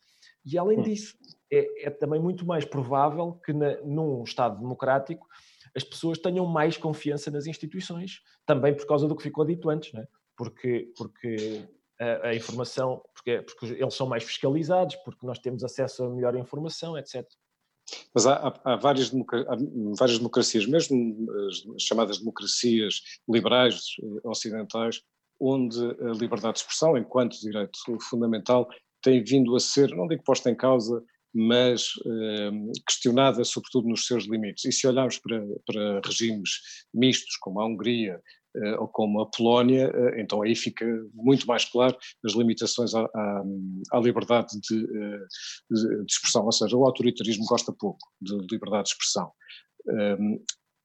E 0.46 0.58
além 0.58 0.80
hum. 0.80 0.84
disso, 0.84 1.16
é, 1.52 1.86
é 1.86 1.90
também 1.90 2.20
muito 2.20 2.46
mais 2.46 2.66
provável 2.66 3.40
que 3.46 3.54
na, 3.54 3.80
num 3.82 4.24
Estado 4.24 4.60
democrático 4.60 5.28
as 5.76 5.84
pessoas 5.84 6.18
tenham 6.18 6.46
mais 6.46 6.78
confiança 6.78 7.32
nas 7.32 7.48
instituições, 7.48 8.22
também 8.46 8.76
por 8.76 8.86
causa 8.86 9.08
do 9.08 9.16
que 9.16 9.24
ficou 9.24 9.46
dito 9.46 9.70
antes, 9.70 9.94
é? 9.94 10.08
porque, 10.36 10.92
porque 10.98 11.68
a, 12.00 12.28
a, 12.28 12.36
informação, 12.36 13.02
porque, 13.14 13.42
porque 13.42 13.66
eles 13.82 13.94
são 13.94 14.08
mais 14.08 14.24
fiscalizados, 14.24 14.96
porque 14.98 15.26
nós 15.26 15.40
temos 15.40 15.64
acesso 15.64 16.04
a 16.04 16.10
melhor 16.10 16.36
informação, 16.36 16.98
etc. 16.98 17.26
Mas 18.14 18.26
há, 18.26 18.36
há, 18.36 18.74
há, 18.74 18.76
várias, 18.76 19.12
há, 19.14 19.56
várias, 19.98 20.18
democracias, 20.18 20.66
mesmo 20.66 21.28
as 21.76 21.84
chamadas 21.84 22.20
democracias 22.20 23.02
liberais 23.28 23.96
eh, 24.02 24.28
ocidentais, 24.28 25.02
onde 25.44 25.78
a 25.80 26.12
liberdade 26.12 26.54
de 26.54 26.60
expressão, 26.60 26.98
enquanto 26.98 27.40
direito 27.40 27.80
fundamental, 28.10 28.68
tem 29.02 29.24
vindo 29.24 29.56
a 29.56 29.60
ser, 29.60 29.94
não 29.96 30.08
digo 30.08 30.24
posta 30.24 30.50
em 30.50 30.56
causa, 30.56 31.04
mas 31.34 31.90
eh, 32.06 32.52
questionada 32.88 33.44
sobretudo 33.44 33.90
nos 33.90 34.06
seus 34.06 34.26
limites. 34.26 34.66
E 34.66 34.72
se 34.72 34.88
olharmos 34.88 35.18
para, 35.18 35.44
para 35.66 36.02
regimes 36.06 36.52
mistos, 36.94 37.36
como 37.38 37.60
a 37.60 37.66
Hungria 37.66 38.22
eh, 38.56 38.76
ou 38.78 38.88
como 38.88 39.20
a 39.20 39.26
Polónia, 39.26 39.92
eh, 39.94 40.22
então 40.22 40.44
aí 40.44 40.56
fica 40.56 40.86
muito 41.14 41.48
mais 41.48 41.66
claro 41.66 41.98
as 42.24 42.34
limitações 42.34 42.94
à, 42.94 43.02
à, 43.02 43.44
à 43.94 44.00
liberdade 44.00 44.60
de, 44.62 44.84
eh, 44.84 45.26
de, 45.72 46.06
de, 46.06 46.12
expressão, 46.12 46.46
ou 46.46 46.52
seja, 46.52 46.78
o 46.78 46.86
autoritarismo 46.86 47.46
gosta 47.46 47.74
pouco 47.74 48.08
de 48.22 48.38
liberdade 48.52 48.84
de 48.84 48.90
expressão. 48.90 49.32
Eh, 49.90 50.18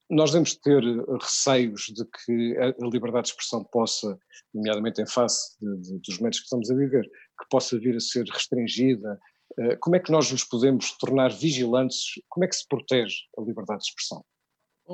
nós 0.09 0.31
devemos 0.31 0.55
ter 0.55 0.81
receios 1.21 1.83
de 1.95 2.03
que 2.03 2.57
a 2.57 2.85
liberdade 2.85 3.25
de 3.25 3.29
expressão 3.31 3.63
possa, 3.63 4.17
nomeadamente 4.53 5.01
em 5.01 5.07
face 5.07 5.55
de, 5.61 5.77
de, 5.81 5.99
dos 5.99 6.17
momentos 6.17 6.39
que 6.39 6.45
estamos 6.45 6.71
a 6.71 6.75
viver, 6.75 7.03
que 7.03 7.47
possa 7.49 7.77
vir 7.77 7.95
a 7.95 7.99
ser 7.99 8.25
restringida. 8.25 9.19
Eh, 9.59 9.75
como 9.77 9.95
é 9.95 9.99
que 9.99 10.11
nós 10.11 10.31
nos 10.31 10.43
podemos 10.43 10.97
tornar 10.97 11.31
vigilantes? 11.31 12.05
Como 12.27 12.43
é 12.43 12.47
que 12.47 12.55
se 12.55 12.67
protege 12.67 13.15
a 13.37 13.41
liberdade 13.41 13.81
de 13.81 13.85
expressão? 13.89 14.25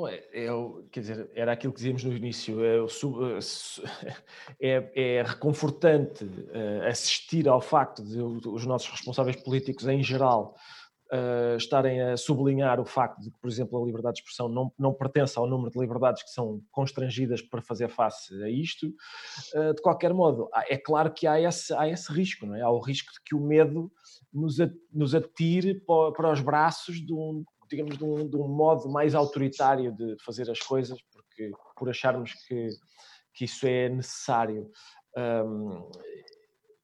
É, 0.09 0.47
quer 0.91 0.99
dizer, 0.99 1.31
era 1.33 1.53
aquilo 1.53 1.71
que 1.71 1.77
dizíamos 1.77 2.03
no 2.03 2.11
início, 2.11 2.61
é, 2.65 2.79
é, 4.59 4.91
é 4.93 5.23
reconfortante 5.23 6.29
eh, 6.51 6.89
assistir 6.89 7.47
ao 7.47 7.61
facto 7.61 8.03
de 8.03 8.21
os 8.21 8.65
nossos 8.65 8.89
responsáveis 8.89 9.37
políticos 9.37 9.87
em 9.87 10.03
geral 10.03 10.53
uh, 11.11 11.57
estarem 11.57 12.01
a 12.01 12.17
sublinhar 12.17 12.79
o 12.79 12.85
facto 12.85 13.21
de 13.21 13.31
que, 13.31 13.39
por 13.39 13.49
exemplo, 13.49 13.81
a 13.81 13.85
liberdade 13.85 14.15
de 14.15 14.21
expressão 14.21 14.47
não, 14.49 14.71
não 14.77 14.93
pertence 14.93 15.37
ao 15.37 15.47
número 15.47 15.71
de 15.71 15.79
liberdades 15.79 16.23
que 16.23 16.29
são 16.29 16.61
constrangidas 16.71 17.41
para 17.41 17.61
fazer 17.61 17.89
face 17.89 18.33
a 18.43 18.49
isto. 18.49 18.87
Uh, 19.53 19.73
de 19.73 19.81
qualquer 19.81 20.13
modo, 20.13 20.49
é 20.67 20.77
claro 20.77 21.11
que 21.13 21.27
há 21.27 21.39
esse, 21.39 21.73
há 21.73 21.87
esse 21.87 22.11
risco, 22.11 22.45
não 22.45 22.55
é? 22.55 22.61
Há 22.61 22.69
o 22.69 22.79
risco 22.79 23.11
de 23.13 23.21
que 23.23 23.35
o 23.35 23.39
medo 23.39 23.91
nos, 24.33 25.15
atire 25.15 25.81
para 25.85 26.31
os 26.31 26.41
braços 26.41 26.97
de 26.97 27.13
um, 27.13 27.43
digamos, 27.69 27.97
de 27.97 28.03
um, 28.03 28.27
de 28.27 28.35
um 28.35 28.47
modo 28.47 28.89
mais 28.89 29.15
autoritário 29.15 29.91
de 29.91 30.15
fazer 30.23 30.49
as 30.49 30.59
coisas, 30.59 30.99
porque 31.11 31.51
por 31.75 31.89
acharmos 31.89 32.33
que, 32.47 32.69
que 33.33 33.45
isso 33.45 33.65
é 33.65 33.89
necessário. 33.89 34.69
Um, 35.17 35.89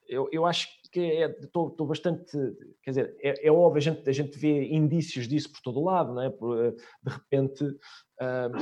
eu, 0.08 0.28
eu 0.32 0.46
acho 0.46 0.68
que 0.68 0.81
estou 1.00 1.76
é, 1.80 1.86
bastante, 1.86 2.38
quer 2.84 2.92
dizer, 2.92 3.16
é, 3.22 3.48
é, 3.48 3.52
óbvio, 3.52 3.78
a 3.78 3.82
gente, 3.82 4.10
a 4.10 4.14
gente 4.14 4.38
vê 4.38 4.66
indícios 4.74 5.28
disso 5.28 5.52
por 5.52 5.62
todo 5.62 5.80
o 5.80 5.86
lado, 5.86 6.14
não 6.14 6.22
é? 6.22 6.30
Por, 6.30 6.66
eh, 6.66 6.72
de 6.72 7.12
repente 7.12 7.64
uh, 7.64 8.58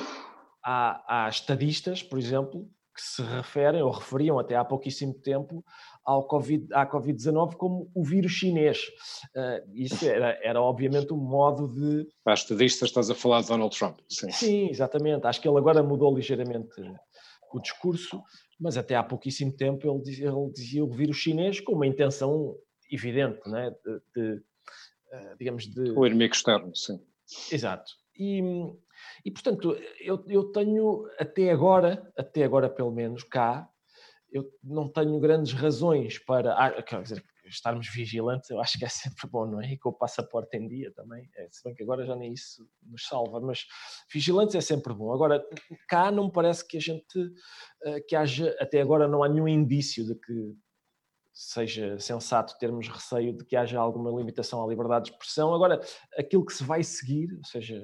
há, 0.63 1.25
há 1.25 1.29
estadistas, 1.29 2.03
por 2.03 2.19
exemplo, 2.19 2.69
que 2.99 3.01
se 3.01 3.21
referem 3.21 3.81
ou 3.81 3.91
referiam 3.91 4.37
até 4.37 4.55
há 4.55 4.65
pouquíssimo 4.65 5.13
tempo 5.13 5.63
ao 6.03 6.27
COVID, 6.27 6.67
à 6.73 6.85
Covid-19 6.85 7.55
como 7.55 7.89
o 7.95 8.03
vírus 8.03 8.33
chinês. 8.33 8.79
Uh, 9.35 9.71
isso 9.73 10.05
era, 10.05 10.37
era 10.43 10.61
obviamente 10.61 11.13
um 11.13 11.17
modo 11.17 11.67
de... 11.67 12.07
Para 12.23 12.33
estadistas 12.33 12.89
estás 12.89 13.09
a 13.09 13.15
falar 13.15 13.41
de 13.41 13.47
Donald 13.47 13.77
Trump. 13.77 13.99
Sim. 14.09 14.31
Sim, 14.31 14.69
exatamente. 14.69 15.25
Acho 15.25 15.39
que 15.41 15.47
ele 15.47 15.57
agora 15.57 15.81
mudou 15.81 16.13
ligeiramente 16.13 16.81
o 17.57 17.61
discurso, 17.61 18.21
mas 18.59 18.77
até 18.77 18.95
há 18.95 19.03
pouquíssimo 19.03 19.51
tempo 19.51 19.89
ele 19.89 20.01
dizia, 20.01 20.27
ele 20.27 20.51
dizia 20.51 20.83
o 20.83 20.89
vírus 20.89 21.17
chinês 21.17 21.59
com 21.59 21.73
uma 21.73 21.87
intenção 21.87 22.55
evidente, 22.91 23.47
né? 23.49 23.73
de, 23.85 24.01
de 24.15 24.41
eh, 25.11 25.35
digamos 25.39 25.67
de... 25.67 25.91
O 25.91 26.05
inimigo 26.05 26.33
externo, 26.33 26.75
sim. 26.75 26.99
Exato. 27.51 27.91
E, 28.17 28.41
e 29.23 29.31
portanto, 29.31 29.77
eu, 29.99 30.23
eu 30.27 30.51
tenho 30.51 31.05
até 31.17 31.51
agora, 31.51 32.11
até 32.17 32.43
agora 32.43 32.69
pelo 32.69 32.91
menos 32.91 33.23
cá, 33.23 33.69
eu 34.31 34.51
não 34.63 34.87
tenho 34.87 35.19
grandes 35.19 35.53
razões 35.53 36.19
para. 36.19 36.53
Ah, 36.53 36.83
quer 36.83 37.01
dizer, 37.01 37.23
estarmos 37.49 37.87
vigilantes, 37.89 38.49
eu 38.49 38.59
acho 38.59 38.77
que 38.77 38.85
é 38.85 38.89
sempre 38.89 39.27
bom, 39.27 39.45
não 39.45 39.61
é? 39.61 39.73
E 39.73 39.77
com 39.77 39.89
o 39.89 39.93
passaporte 39.93 40.57
em 40.57 40.67
dia 40.67 40.91
também, 40.93 41.29
é, 41.35 41.47
se 41.51 41.63
bem 41.63 41.73
que 41.73 41.83
agora 41.83 42.05
já 42.05 42.15
nem 42.15 42.33
isso 42.33 42.67
nos 42.83 43.07
salva, 43.07 43.39
mas 43.39 43.65
vigilantes 44.11 44.55
é 44.55 44.61
sempre 44.61 44.93
bom. 44.93 45.13
Agora, 45.13 45.43
cá 45.87 46.11
não 46.11 46.25
me 46.25 46.31
parece 46.31 46.65
que 46.67 46.77
a 46.77 46.81
gente, 46.81 47.33
eh, 47.83 48.01
que 48.01 48.15
haja, 48.15 48.55
até 48.59 48.81
agora 48.81 49.07
não 49.07 49.23
há 49.23 49.29
nenhum 49.29 49.47
indício 49.47 50.05
de 50.05 50.15
que 50.15 50.55
seja 51.33 51.97
sensato 51.99 52.57
termos 52.59 52.89
receio 52.89 53.31
de 53.31 53.45
que 53.45 53.55
haja 53.55 53.79
alguma 53.79 54.11
limitação 54.11 54.63
à 54.63 54.67
liberdade 54.67 55.05
de 55.05 55.11
expressão. 55.11 55.53
Agora, 55.53 55.79
aquilo 56.17 56.45
que 56.45 56.53
se 56.53 56.63
vai 56.63 56.83
seguir, 56.83 57.33
ou 57.33 57.45
seja, 57.45 57.81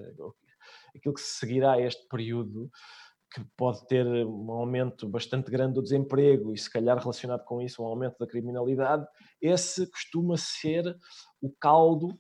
aquilo 0.94 1.14
que 1.14 1.22
se 1.22 1.40
seguirá 1.40 1.74
a 1.74 1.82
este 1.82 2.06
período, 2.10 2.70
que 3.36 3.44
pode 3.58 3.86
ter 3.88 4.06
um 4.08 4.50
aumento 4.50 5.10
bastante 5.10 5.52
grande 5.52 5.74
do 5.74 5.84
desemprego 5.84 6.54
e, 6.54 6.58
se 6.58 6.72
calhar, 6.72 6.98
relacionado 6.98 7.44
com 7.44 7.62
isso, 7.62 7.84
um 7.84 7.86
aumento 7.86 8.18
da 8.18 8.26
criminalidade, 8.26 9.06
esse 9.42 9.86
costuma 9.88 10.38
ser 10.38 10.98
o 11.42 11.52
caldo 11.60 12.18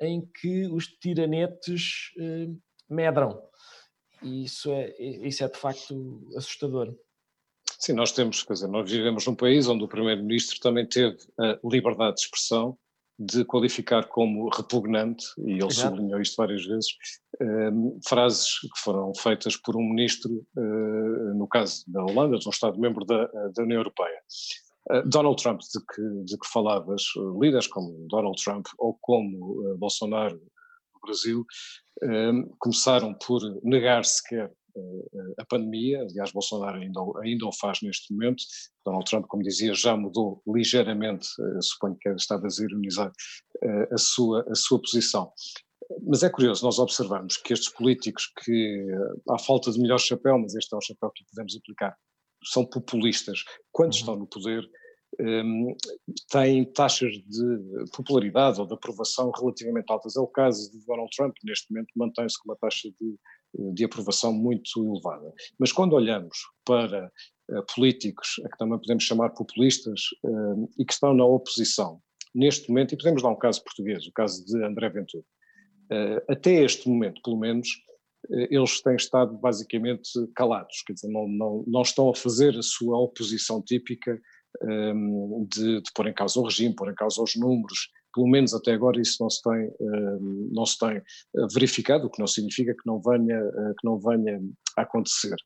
em 0.00 0.20
que 0.20 0.66
os 0.66 0.88
tiranetes 0.88 2.10
eh, 2.18 2.48
medram. 2.90 3.40
E 4.20 4.42
isso 4.42 4.72
é, 4.72 4.92
isso 5.00 5.44
é 5.44 5.48
de 5.48 5.56
facto 5.56 6.28
assustador. 6.36 6.92
Sim, 7.78 7.92
nós 7.92 8.10
temos, 8.10 8.42
quer 8.42 8.54
dizer, 8.54 8.66
nós 8.66 8.90
vivemos 8.90 9.24
num 9.24 9.36
país 9.36 9.68
onde 9.68 9.84
o 9.84 9.88
Primeiro-Ministro 9.88 10.58
também 10.58 10.84
teve 10.84 11.16
a 11.38 11.60
liberdade 11.62 12.16
de 12.16 12.22
expressão 12.22 12.76
de 13.18 13.44
qualificar 13.44 14.06
como 14.08 14.48
repugnante, 14.50 15.24
e 15.38 15.52
ele 15.52 15.64
Exato. 15.64 15.96
sublinhou 15.96 16.20
isto 16.20 16.36
várias 16.36 16.64
vezes, 16.64 16.86
uh, 17.40 17.98
frases 18.06 18.60
que 18.60 18.80
foram 18.82 19.12
feitas 19.14 19.56
por 19.56 19.76
um 19.76 19.82
ministro, 19.82 20.30
uh, 20.56 21.34
no 21.34 21.48
caso 21.48 21.84
da 21.88 22.02
Holanda, 22.02 22.38
de 22.38 22.46
um 22.46 22.50
Estado-membro 22.50 23.04
da, 23.04 23.26
da, 23.26 23.62
União 23.62 23.78
Europeia. 23.78 24.20
Uh, 24.90 25.08
Donald 25.08 25.42
Trump, 25.42 25.60
de 25.60 25.80
que, 25.80 26.24
de 26.24 26.38
que 26.38 26.48
falavas, 26.52 27.02
líderes 27.40 27.66
como 27.66 28.06
Donald 28.08 28.40
Trump 28.42 28.66
ou 28.78 28.98
como 29.00 29.76
Bolsonaro 29.78 30.36
no 30.36 31.00
Brasil, 31.00 31.44
começaram 32.58 33.14
por 33.14 33.40
negar 33.62 34.04
sequer 34.04 34.52
a 35.38 35.44
pandemia. 35.44 36.02
Aliás, 36.02 36.32
Bolsonaro 36.32 36.78
ainda, 36.78 37.00
ainda 37.22 37.46
o 37.46 37.52
faz 37.52 37.80
neste 37.82 38.12
momento. 38.12 38.42
Donald 38.84 39.08
Trump, 39.08 39.26
como 39.26 39.42
dizia, 39.42 39.74
já 39.74 39.96
mudou 39.96 40.42
ligeiramente, 40.46 41.26
suponho 41.60 41.96
que 42.00 42.08
está 42.10 42.36
a 42.36 42.62
ironizar, 42.62 43.12
a 43.92 43.98
sua, 43.98 44.44
a 44.48 44.54
sua 44.54 44.80
posição. 44.80 45.32
Mas 46.06 46.22
é 46.22 46.30
curioso 46.30 46.64
nós 46.64 46.78
observarmos 46.78 47.36
que 47.36 47.52
estes 47.52 47.68
políticos 47.68 48.32
que, 48.44 48.86
à 49.30 49.38
falta 49.38 49.70
de 49.70 49.80
melhor 49.80 49.98
chapéu, 49.98 50.38
mas 50.38 50.54
este 50.54 50.74
é 50.74 50.76
o 50.76 50.80
chapéu 50.80 51.10
que 51.10 51.24
podemos 51.30 51.56
aplicar, 51.56 51.96
são 52.44 52.64
populistas, 52.64 53.42
quando 53.72 53.92
uhum. 53.92 53.98
estão 53.98 54.16
no 54.16 54.26
poder, 54.26 54.68
um, 55.18 55.74
têm 56.30 56.64
taxas 56.64 57.12
de 57.12 57.90
popularidade 57.94 58.60
ou 58.60 58.66
de 58.66 58.74
aprovação 58.74 59.30
relativamente 59.30 59.90
altas. 59.90 60.16
É 60.16 60.20
o 60.20 60.26
caso 60.26 60.70
de 60.70 60.84
Donald 60.84 61.10
Trump, 61.16 61.34
neste 61.44 61.72
momento 61.72 61.92
mantém-se 61.96 62.38
com 62.38 62.50
uma 62.50 62.56
taxa 62.56 62.88
de, 63.00 63.18
de 63.72 63.84
aprovação 63.84 64.32
muito 64.32 64.84
elevada. 64.84 65.32
Mas 65.58 65.72
quando 65.72 65.94
olhamos 65.94 66.38
para 66.64 67.10
uh, 67.50 67.74
políticos, 67.74 68.40
a 68.44 68.48
que 68.48 68.58
também 68.58 68.78
podemos 68.78 69.04
chamar 69.04 69.30
populistas, 69.30 70.00
uh, 70.24 70.68
e 70.78 70.84
que 70.84 70.92
estão 70.92 71.14
na 71.14 71.24
oposição, 71.24 72.00
neste 72.34 72.68
momento, 72.68 72.92
e 72.92 72.96
podemos 72.96 73.22
dar 73.22 73.30
um 73.30 73.38
caso 73.38 73.62
português, 73.64 74.06
o 74.06 74.12
caso 74.12 74.44
de 74.44 74.62
André 74.64 74.90
Ventura, 74.90 75.24
uh, 75.92 76.32
até 76.32 76.64
este 76.64 76.88
momento, 76.88 77.20
pelo 77.22 77.38
menos, 77.38 77.68
eles 78.28 78.82
têm 78.82 78.96
estado 78.96 79.38
basicamente 79.38 80.10
calados, 80.34 80.82
quer 80.84 80.94
dizer, 80.94 81.06
não, 81.06 81.28
não, 81.28 81.64
não 81.64 81.82
estão 81.82 82.10
a 82.10 82.14
fazer 82.14 82.58
a 82.58 82.62
sua 82.62 82.98
oposição 82.98 83.62
típica 83.62 84.20
de, 85.48 85.80
de, 85.80 85.92
pôr 85.94 86.08
em 86.08 86.12
causa 86.12 86.40
o 86.40 86.42
regime, 86.42 86.74
pôr 86.74 86.90
em 86.90 86.94
causa 86.96 87.22
os 87.22 87.36
números, 87.36 87.88
pelo 88.16 88.26
menos 88.26 88.54
até 88.54 88.72
agora 88.72 88.98
isso 88.98 89.18
não 89.20 89.28
se 89.28 89.42
tem, 89.42 89.70
um, 89.78 90.48
não 90.50 90.64
se 90.64 90.78
tem 90.78 90.96
eh, 90.96 91.02
verificado, 91.52 92.06
o 92.06 92.10
que 92.10 92.18
não 92.18 92.26
significa 92.26 92.72
que 92.72 92.86
não 92.86 92.98
venha, 92.98 93.38
uh, 93.38 93.74
que 93.78 93.84
não 93.84 93.98
venha 93.98 94.40
a 94.78 94.82
acontecer. 94.82 95.36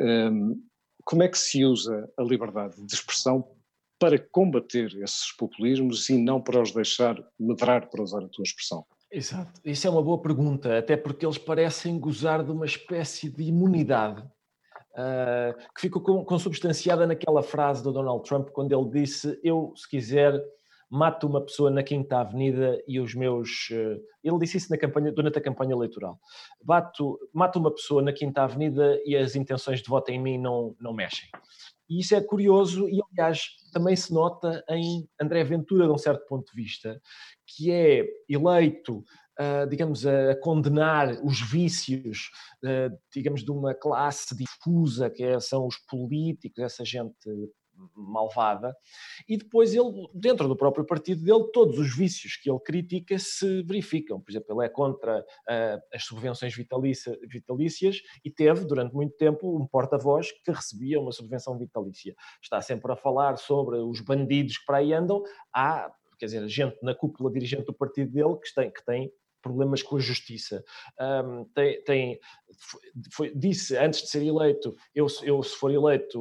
Um, 0.00 0.60
como 1.04 1.22
é 1.22 1.28
que 1.28 1.38
se 1.38 1.64
usa 1.64 2.10
a 2.18 2.22
liberdade 2.24 2.84
de 2.84 2.92
expressão 2.92 3.48
para 3.96 4.18
combater 4.18 4.92
esses 4.96 5.30
populismos 5.36 6.08
e 6.10 6.18
não 6.18 6.40
para 6.40 6.60
os 6.60 6.72
deixar 6.72 7.16
medrar, 7.38 7.88
para 7.88 8.02
usar 8.02 8.24
a 8.24 8.28
tua 8.28 8.42
expressão? 8.42 8.84
Exato, 9.12 9.60
isso 9.64 9.86
é 9.86 9.90
uma 9.90 10.02
boa 10.02 10.20
pergunta, 10.20 10.78
até 10.78 10.96
porque 10.96 11.24
eles 11.24 11.38
parecem 11.38 11.98
gozar 11.98 12.44
de 12.44 12.50
uma 12.50 12.66
espécie 12.66 13.30
de 13.30 13.44
imunidade 13.44 14.20
uh, 14.20 15.56
que 15.74 15.82
ficou 15.82 16.24
consubstanciada 16.24 17.06
naquela 17.06 17.42
frase 17.42 17.84
do 17.84 17.92
Donald 17.92 18.24
Trump 18.24 18.48
quando 18.50 18.72
ele 18.72 18.90
disse: 19.00 19.38
Eu, 19.44 19.72
se 19.76 19.88
quiser, 19.88 20.40
mato 20.90 21.26
uma 21.26 21.40
pessoa 21.40 21.70
na 21.70 21.82
Quinta 21.82 22.18
Avenida 22.18 22.82
e 22.86 22.98
os 22.98 23.14
meus. 23.14 23.68
Uh, 23.70 24.00
ele 24.22 24.38
disse 24.38 24.56
isso 24.56 24.70
na 24.70 24.76
campanha, 24.76 25.12
durante 25.12 25.38
a 25.38 25.42
campanha 25.42 25.72
eleitoral. 25.72 26.18
Bato, 26.62 27.18
mato 27.32 27.58
uma 27.58 27.70
pessoa 27.70 28.02
na 28.02 28.12
Quinta 28.12 28.42
Avenida 28.42 29.00
e 29.04 29.16
as 29.16 29.36
intenções 29.36 29.80
de 29.80 29.88
voto 29.88 30.10
em 30.10 30.20
mim 30.20 30.36
não, 30.36 30.74
não 30.80 30.92
mexem. 30.92 31.28
E 31.88 32.00
isso 32.00 32.14
é 32.14 32.20
curioso 32.20 32.88
e, 32.88 33.00
aliás, 33.12 33.48
também 33.72 33.96
se 33.96 34.12
nota 34.12 34.64
em 34.68 35.08
André 35.20 35.42
Ventura, 35.44 35.86
de 35.86 35.92
um 35.92 35.98
certo 35.98 36.26
ponto 36.26 36.50
de 36.52 36.62
vista, 36.62 37.00
que 37.46 37.70
é 37.70 38.04
eleito 38.28 39.04
uh, 39.40 39.68
digamos, 39.68 40.06
a 40.06 40.36
condenar 40.36 41.18
os 41.24 41.40
vícios, 41.40 42.30
uh, 42.64 42.96
digamos, 43.12 43.42
de 43.42 43.50
uma 43.50 43.74
classe 43.74 44.36
difusa 44.36 45.10
que 45.10 45.22
é, 45.22 45.40
são 45.40 45.66
os 45.66 45.76
políticos, 45.88 46.62
essa 46.62 46.84
gente 46.84 47.16
malvada, 47.94 48.76
e 49.28 49.36
depois 49.36 49.74
ele, 49.74 49.90
dentro 50.14 50.48
do 50.48 50.56
próprio 50.56 50.84
partido 50.84 51.22
dele, 51.22 51.50
todos 51.52 51.78
os 51.78 51.94
vícios 51.94 52.36
que 52.36 52.50
ele 52.50 52.60
critica 52.60 53.18
se 53.18 53.62
verificam. 53.62 54.20
Por 54.20 54.30
exemplo, 54.30 54.54
ele 54.54 54.66
é 54.66 54.68
contra 54.68 55.20
uh, 55.20 55.82
as 55.92 56.04
subvenções 56.04 56.54
vitalícia, 56.54 57.18
vitalícias 57.28 58.00
e 58.24 58.30
teve, 58.30 58.64
durante 58.64 58.94
muito 58.94 59.16
tempo, 59.16 59.56
um 59.56 59.66
porta-voz 59.66 60.30
que 60.32 60.50
recebia 60.50 61.00
uma 61.00 61.12
subvenção 61.12 61.58
vitalícia. 61.58 62.14
Está 62.42 62.60
sempre 62.60 62.92
a 62.92 62.96
falar 62.96 63.36
sobre 63.36 63.76
os 63.78 64.00
bandidos 64.00 64.58
que 64.58 64.66
para 64.66 64.78
aí 64.78 64.92
andam. 64.92 65.22
Há, 65.54 65.92
quer 66.18 66.26
dizer, 66.26 66.46
gente 66.48 66.76
na 66.82 66.94
cúpula 66.94 67.30
dirigente 67.30 67.64
do 67.64 67.74
partido 67.74 68.12
dele 68.12 68.36
que 68.36 68.54
tem, 68.54 68.70
que 68.70 68.84
tem 68.84 69.12
problemas 69.40 69.82
com 69.82 69.96
a 69.96 70.00
justiça. 70.00 70.64
Um, 71.00 71.44
tem, 71.54 71.82
tem 71.84 72.20
foi, 73.12 73.32
disse 73.34 73.76
antes 73.76 74.02
de 74.02 74.08
ser 74.08 74.22
eleito: 74.22 74.74
eu, 74.94 75.06
eu, 75.22 75.42
se 75.42 75.56
for 75.56 75.70
eleito, 75.70 76.20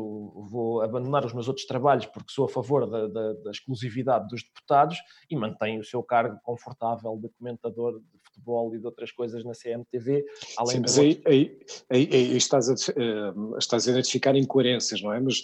vou 0.49 0.81
abandonar 0.81 1.25
os 1.25 1.33
meus 1.33 1.47
outros 1.47 1.65
trabalhos 1.65 2.05
porque 2.05 2.31
sou 2.31 2.45
a 2.45 2.49
favor 2.49 2.89
da, 2.89 3.07
da, 3.07 3.33
da 3.33 3.51
exclusividade 3.51 4.27
dos 4.27 4.43
deputados 4.43 4.97
e 5.29 5.35
mantém 5.35 5.79
o 5.79 5.83
seu 5.83 6.03
cargo 6.03 6.39
confortável 6.43 7.17
de 7.17 7.29
comentador 7.29 7.99
de 7.99 8.19
futebol 8.23 8.73
e 8.75 8.79
de 8.79 8.85
outras 8.85 9.11
coisas 9.11 9.43
na 9.43 9.53
CMTV. 9.53 10.25
Além 10.57 10.75
Sim, 10.75 10.81
mas 10.81 10.99
aí, 10.99 11.21
aí, 11.25 11.59
aí, 11.89 12.09
aí, 12.11 12.37
estás, 12.37 12.69
a, 12.69 12.73
uh, 12.73 13.57
estás 13.57 13.87
a 13.87 13.91
identificar 13.91 14.35
incoerências, 14.35 15.01
não 15.01 15.13
é? 15.13 15.19
Mas 15.19 15.39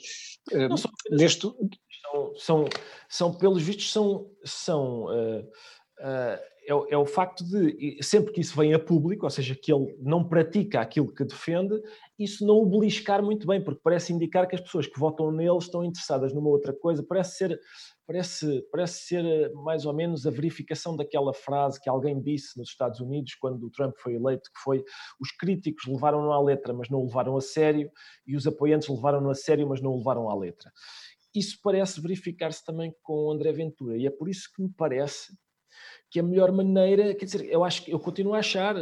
uh, 0.52 0.70
não, 0.70 0.78
são, 0.78 0.92
neste. 1.12 1.42
São, 1.42 2.36
são, 2.36 2.66
são, 3.10 3.34
pelos 3.34 3.62
vistos, 3.62 3.92
são. 3.92 4.30
são 4.44 5.06
uh, 5.06 5.50
é, 6.68 6.94
é, 6.94 6.98
o 6.98 7.06
facto 7.06 7.44
de, 7.44 7.98
sempre 8.02 8.34
que 8.34 8.42
isso 8.42 8.56
vem 8.56 8.74
a 8.74 8.80
público, 8.80 9.26
ou 9.26 9.30
seja, 9.30 9.56
que 9.56 9.72
ele 9.72 9.96
não 10.00 10.28
pratica 10.28 10.82
aquilo 10.82 11.14
que 11.14 11.24
defende, 11.24 11.80
isso 12.18 12.46
não 12.46 12.56
o 12.56 12.66
beliscar 12.66 13.22
muito 13.22 13.46
bem, 13.46 13.64
porque 13.64 13.82
parece 13.84 14.12
indicar 14.12 14.48
que 14.48 14.56
as 14.56 14.62
pessoas 14.62 14.88
que 14.88 15.00
votam 15.00 15.32
nele 15.32 15.58
estão 15.58 15.84
interessadas 15.84 16.34
numa 16.34 16.50
outra 16.50 16.74
coisa, 16.74 17.04
parece 17.04 17.38
ser, 17.38 17.60
parece, 18.08 18.66
parece 18.72 19.06
ser 19.06 19.26
eh, 19.26 19.50
mais 19.54 19.86
ou 19.86 19.94
menos 19.94 20.26
a 20.26 20.32
verificação 20.32 20.96
daquela 20.96 21.34
frase 21.34 21.80
que 21.80 21.90
alguém 21.90 22.20
disse 22.20 22.58
nos 22.58 22.70
Estados 22.70 23.00
Unidos 23.00 23.36
quando 23.36 23.64
o 23.64 23.70
Trump 23.70 23.94
foi 23.98 24.16
eleito, 24.16 24.50
que 24.52 24.60
foi 24.64 24.84
os 25.20 25.32
críticos 25.32 25.86
levaram-no 25.86 26.32
à 26.32 26.42
letra, 26.42 26.74
mas 26.74 26.90
não 26.90 27.00
o 27.00 27.06
levaram 27.06 27.38
a 27.38 27.42
sério, 27.42 27.92
e 28.26 28.36
os 28.36 28.48
apoiantes 28.48 28.88
levaram-no 28.88 29.30
a 29.30 29.36
sério, 29.36 29.68
mas 29.70 29.82
não 29.82 29.92
o 29.92 29.98
levaram 29.98 30.30
à 30.30 30.36
letra. 30.36 30.72
Isso 31.36 31.60
parece 31.62 32.02
verificar-se 32.02 32.64
também 32.66 32.96
com 33.04 33.30
André 33.30 33.52
Ventura, 33.52 33.98
e 33.98 34.08
é 34.08 34.10
por 34.10 34.30
isso 34.30 34.50
que 34.56 34.64
me 34.64 34.70
parece 34.76 35.34
que 36.16 36.20
a 36.22 36.24
melhor 36.24 36.50
maneira, 36.50 37.14
quer 37.14 37.26
dizer, 37.26 37.44
eu 37.52 37.62
acho 37.62 37.84
que 37.84 37.92
eu 37.92 38.00
continuo 38.00 38.36
a 38.36 38.40
achar, 38.40 38.74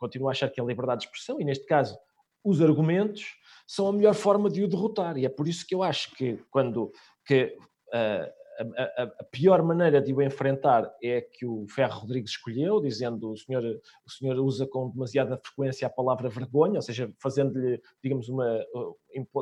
continuo 0.00 0.26
a 0.26 0.32
achar 0.32 0.50
que 0.50 0.60
a 0.60 0.64
liberdade 0.64 1.02
de 1.02 1.06
expressão, 1.06 1.40
e 1.40 1.44
neste 1.44 1.64
caso 1.64 1.96
os 2.42 2.60
argumentos, 2.60 3.36
são 3.64 3.86
a 3.86 3.92
melhor 3.92 4.12
forma 4.12 4.50
de 4.50 4.64
o 4.64 4.66
derrotar. 4.66 5.16
E 5.16 5.24
é 5.24 5.28
por 5.28 5.46
isso 5.46 5.64
que 5.64 5.72
eu 5.72 5.84
acho 5.84 6.12
que 6.16 6.44
quando 6.50 6.90
que, 7.24 7.56
uh, 7.94 8.28
a, 8.76 8.82
a, 8.82 9.02
a, 9.20 9.24
pior 9.30 9.62
maneira 9.62 10.02
de 10.02 10.12
o 10.12 10.20
enfrentar 10.20 10.92
é 11.00 11.20
que 11.20 11.46
o 11.46 11.64
Ferro 11.68 12.00
Rodrigues 12.00 12.32
escolheu, 12.32 12.80
dizendo 12.80 13.30
o 13.30 13.36
senhor, 13.36 13.62
o 14.04 14.10
senhor 14.10 14.36
usa 14.40 14.66
com 14.66 14.90
demasiada 14.90 15.40
frequência 15.44 15.86
a 15.86 15.90
palavra 15.90 16.28
vergonha, 16.28 16.74
ou 16.74 16.82
seja, 16.82 17.08
fazendo-lhe, 17.20 17.80
digamos, 18.02 18.28
uma, 18.28 18.66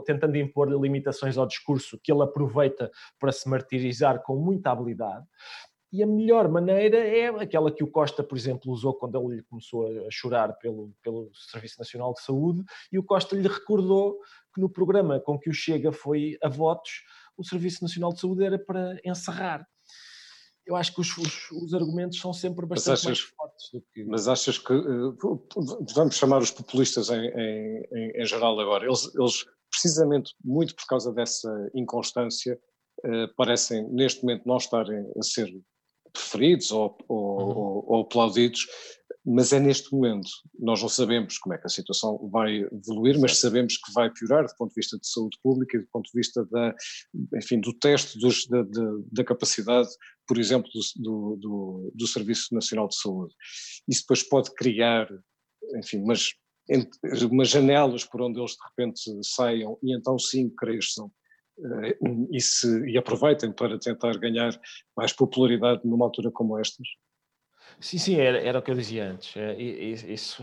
tentando 0.04 0.36
impor-lhe 0.36 0.78
limitações 0.78 1.38
ao 1.38 1.46
discurso 1.46 1.98
que 2.02 2.12
ele 2.12 2.22
aproveita 2.22 2.90
para 3.18 3.32
se 3.32 3.48
martirizar 3.48 4.22
com 4.22 4.36
muita 4.36 4.70
habilidade. 4.70 5.26
E 5.92 6.02
a 6.02 6.06
melhor 6.06 6.48
maneira 6.48 6.98
é 6.98 7.26
aquela 7.28 7.72
que 7.72 7.82
o 7.82 7.90
Costa, 7.90 8.22
por 8.22 8.38
exemplo, 8.38 8.70
usou 8.70 8.94
quando 8.94 9.32
ele 9.32 9.42
começou 9.42 9.86
a 10.06 10.10
chorar 10.10 10.52
pelo, 10.58 10.94
pelo 11.02 11.30
Serviço 11.34 11.78
Nacional 11.78 12.12
de 12.12 12.22
Saúde, 12.22 12.62
e 12.92 12.98
o 12.98 13.02
Costa 13.02 13.34
lhe 13.34 13.48
recordou 13.48 14.18
que 14.54 14.60
no 14.60 14.70
programa 14.70 15.18
com 15.18 15.38
que 15.38 15.50
o 15.50 15.52
Chega 15.52 15.90
foi 15.90 16.38
a 16.42 16.48
votos, 16.48 17.02
o 17.36 17.44
Serviço 17.44 17.82
Nacional 17.82 18.12
de 18.12 18.20
Saúde 18.20 18.44
era 18.44 18.58
para 18.58 19.00
encerrar. 19.04 19.66
Eu 20.64 20.76
acho 20.76 20.94
que 20.94 21.00
os, 21.00 21.16
os, 21.18 21.50
os 21.50 21.74
argumentos 21.74 22.20
são 22.20 22.32
sempre 22.32 22.64
bastante 22.66 22.92
achas, 22.92 23.06
mais 23.06 23.20
fortes 23.20 23.70
do 23.72 23.82
que. 23.92 24.04
Mas 24.04 24.28
achas 24.28 24.58
que. 24.58 24.72
Eh, 24.72 25.94
vamos 25.94 26.14
chamar 26.14 26.38
os 26.38 26.52
populistas 26.52 27.10
em, 27.10 27.26
em, 27.26 28.22
em 28.22 28.26
geral 28.26 28.60
agora. 28.60 28.84
Eles, 28.84 29.12
eles, 29.16 29.44
precisamente 29.68 30.34
muito 30.44 30.76
por 30.76 30.86
causa 30.86 31.12
dessa 31.12 31.50
inconstância, 31.74 32.60
Uh, 33.02 33.34
parecem 33.34 33.88
neste 33.88 34.22
momento 34.22 34.46
não 34.46 34.58
estarem 34.58 35.10
a 35.16 35.22
ser 35.22 35.50
preferidos 36.12 36.70
ou, 36.70 36.96
ou, 37.08 37.40
uhum. 37.40 37.84
ou, 37.86 38.00
aplaudidos, 38.02 38.66
mas 39.24 39.52
é 39.52 39.60
neste 39.60 39.92
momento. 39.92 40.28
Nós 40.58 40.80
não 40.80 40.88
sabemos 40.88 41.38
como 41.38 41.54
é 41.54 41.58
que 41.58 41.66
a 41.66 41.70
situação 41.70 42.28
vai 42.30 42.62
evoluir, 42.72 43.18
mas 43.18 43.38
sabemos 43.38 43.76
que 43.76 43.92
vai 43.92 44.10
piorar 44.10 44.46
do 44.46 44.54
ponto 44.56 44.70
de 44.70 44.76
vista 44.76 44.98
de 44.98 45.06
saúde 45.06 45.38
pública 45.42 45.76
e 45.76 45.80
do 45.80 45.88
ponto 45.92 46.06
de 46.10 46.18
vista 46.18 46.44
da, 46.46 46.74
enfim, 47.36 47.60
do 47.60 47.72
teste 47.74 48.18
dos, 48.18 48.46
da, 48.46 48.64
da, 49.12 49.24
capacidade, 49.24 49.88
por 50.26 50.38
exemplo, 50.38 50.70
do, 50.96 51.36
do, 51.36 51.92
do, 51.94 52.06
Serviço 52.06 52.54
Nacional 52.54 52.88
de 52.88 52.96
Saúde. 52.96 53.34
Isso 53.88 54.02
depois 54.02 54.22
pode 54.22 54.54
criar, 54.54 55.08
enfim, 55.76 55.98
umas, 55.98 56.32
umas 57.30 57.48
janelas 57.48 58.04
por 58.04 58.22
onde 58.22 58.40
eles 58.40 58.52
de 58.52 58.68
repente 58.68 59.00
saiam 59.22 59.78
e 59.82 59.94
então 59.94 60.18
sim 60.18 60.48
cresçam 60.48 61.12
e, 62.30 62.40
se, 62.40 62.90
e 62.90 62.96
aproveitem 62.96 63.52
para 63.52 63.78
tentar 63.78 64.16
ganhar 64.18 64.52
mais 64.96 65.12
popularidade 65.12 65.82
numa 65.84 66.04
altura 66.04 66.30
como 66.30 66.58
estas? 66.58 66.86
Sim, 67.78 67.98
sim, 67.98 68.16
era, 68.16 68.38
era 68.38 68.58
o 68.58 68.62
que 68.62 68.70
eu 68.70 68.74
dizia 68.74 69.10
antes. 69.10 69.36
É, 69.36 69.54
isso, 69.60 70.42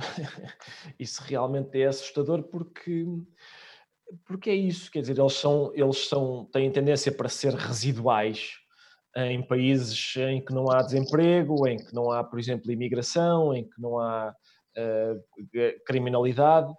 isso 0.98 1.24
realmente 1.24 1.80
é 1.80 1.88
assustador 1.88 2.44
porque, 2.44 3.06
porque 4.26 4.50
é 4.50 4.56
isso, 4.56 4.92
quer 4.92 5.02
dizer, 5.02 5.20
eles, 5.20 5.34
são, 5.34 5.72
eles 5.76 6.08
são, 6.08 6.46
têm 6.46 6.72
tendência 6.72 7.12
para 7.12 7.30
ser 7.30 7.54
residuais 7.54 8.54
em 9.16 9.42
países 9.42 10.16
em 10.18 10.44
que 10.44 10.54
não 10.54 10.70
há 10.70 10.82
desemprego, 10.84 11.68
em 11.68 11.78
que 11.78 11.94
não 11.94 12.12
há, 12.12 12.24
por 12.24 12.40
exemplo, 12.40 12.72
imigração, 12.72 13.54
em 13.54 13.64
que 13.64 13.82
não 13.82 13.98
há 13.98 14.32
uh, 14.78 15.84
criminalidade 15.86 16.72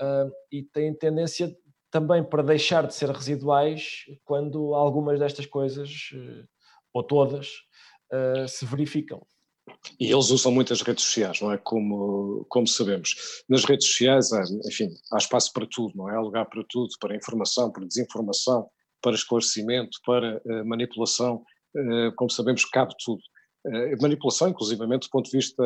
uh, 0.00 0.30
e 0.50 0.62
têm 0.62 0.94
tendência 0.94 1.54
também 1.94 2.24
para 2.24 2.42
deixar 2.42 2.84
de 2.88 2.92
ser 2.92 3.08
residuais 3.08 3.98
quando 4.24 4.74
algumas 4.74 5.16
destas 5.20 5.46
coisas, 5.46 6.10
uh, 6.12 6.44
ou 6.92 7.04
todas, 7.04 7.50
uh, 8.12 8.48
se 8.48 8.66
verificam. 8.66 9.24
E 10.00 10.10
eles 10.10 10.28
usam 10.30 10.50
muitas 10.50 10.82
redes 10.82 11.04
sociais, 11.04 11.40
não 11.40 11.52
é? 11.52 11.56
Como, 11.56 12.44
como 12.48 12.66
sabemos. 12.66 13.44
Nas 13.48 13.64
redes 13.64 13.86
sociais, 13.86 14.32
há, 14.32 14.42
enfim, 14.66 14.88
há 15.12 15.18
espaço 15.18 15.52
para 15.52 15.68
tudo, 15.70 15.96
não 15.96 16.10
é? 16.10 16.16
Há 16.16 16.20
lugar 16.20 16.46
para 16.46 16.64
tudo, 16.68 16.88
para 16.98 17.14
informação, 17.14 17.70
para 17.70 17.86
desinformação, 17.86 18.68
para 19.00 19.14
esclarecimento, 19.14 19.96
para 20.04 20.42
uh, 20.44 20.66
manipulação, 20.66 21.44
uh, 21.76 22.12
como 22.16 22.28
sabemos, 22.28 22.64
cabe 22.64 22.92
tudo. 23.04 23.22
Uh, 23.66 24.02
manipulação, 24.02 24.48
inclusivamente, 24.48 25.06
do 25.06 25.10
ponto 25.10 25.30
de 25.30 25.36
vista 25.36 25.62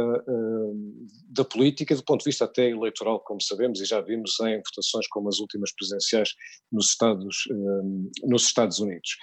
da 1.30 1.44
política, 1.44 1.96
do 1.96 2.04
ponto 2.04 2.20
de 2.20 2.30
vista 2.30 2.44
até 2.44 2.70
eleitoral, 2.70 3.20
como 3.20 3.42
sabemos, 3.42 3.80
e 3.80 3.84
já 3.84 4.00
vimos 4.00 4.38
em 4.40 4.56
votações 4.58 5.08
como 5.08 5.28
as 5.28 5.38
últimas 5.40 5.72
presidenciais 5.74 6.30
nos 6.70 6.90
Estados, 6.90 7.36
nos 8.22 8.44
Estados 8.44 8.78
Unidos. 8.78 9.16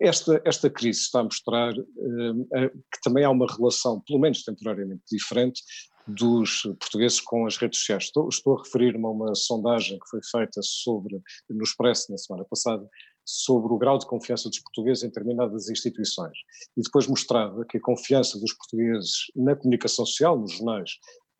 Esta, 0.00 0.40
esta 0.44 0.70
crise 0.70 1.00
está 1.00 1.20
a 1.20 1.24
mostrar 1.24 1.74
que 1.74 3.00
também 3.02 3.24
há 3.24 3.30
uma 3.30 3.46
relação, 3.46 4.00
pelo 4.06 4.20
menos 4.20 4.42
temporariamente, 4.42 5.02
diferente 5.10 5.62
dos 6.08 6.62
portugueses 6.80 7.20
com 7.20 7.46
as 7.46 7.56
redes 7.58 7.78
sociais. 7.78 8.04
Estou, 8.04 8.28
estou 8.28 8.56
a 8.56 8.62
referir-me 8.62 9.04
a 9.04 9.08
uma 9.08 9.34
sondagem 9.34 9.98
que 9.98 10.08
foi 10.08 10.20
feita 10.30 10.60
sobre, 10.62 11.20
no 11.50 11.62
Expresso 11.62 12.10
na 12.10 12.16
semana 12.16 12.44
passada, 12.48 12.88
sobre 13.28 13.70
o 13.70 13.76
grau 13.76 13.98
de 13.98 14.06
confiança 14.06 14.48
dos 14.48 14.58
portugueses 14.60 15.02
em 15.04 15.08
determinadas 15.08 15.68
instituições. 15.68 16.38
E 16.74 16.80
depois 16.80 17.06
mostrava 17.06 17.62
que 17.66 17.76
a 17.76 17.80
confiança 17.80 18.40
dos 18.40 18.54
portugueses 18.54 19.26
na 19.36 19.54
comunicação 19.54 20.06
social, 20.06 20.38
nos 20.38 20.52
jornais, 20.52 20.92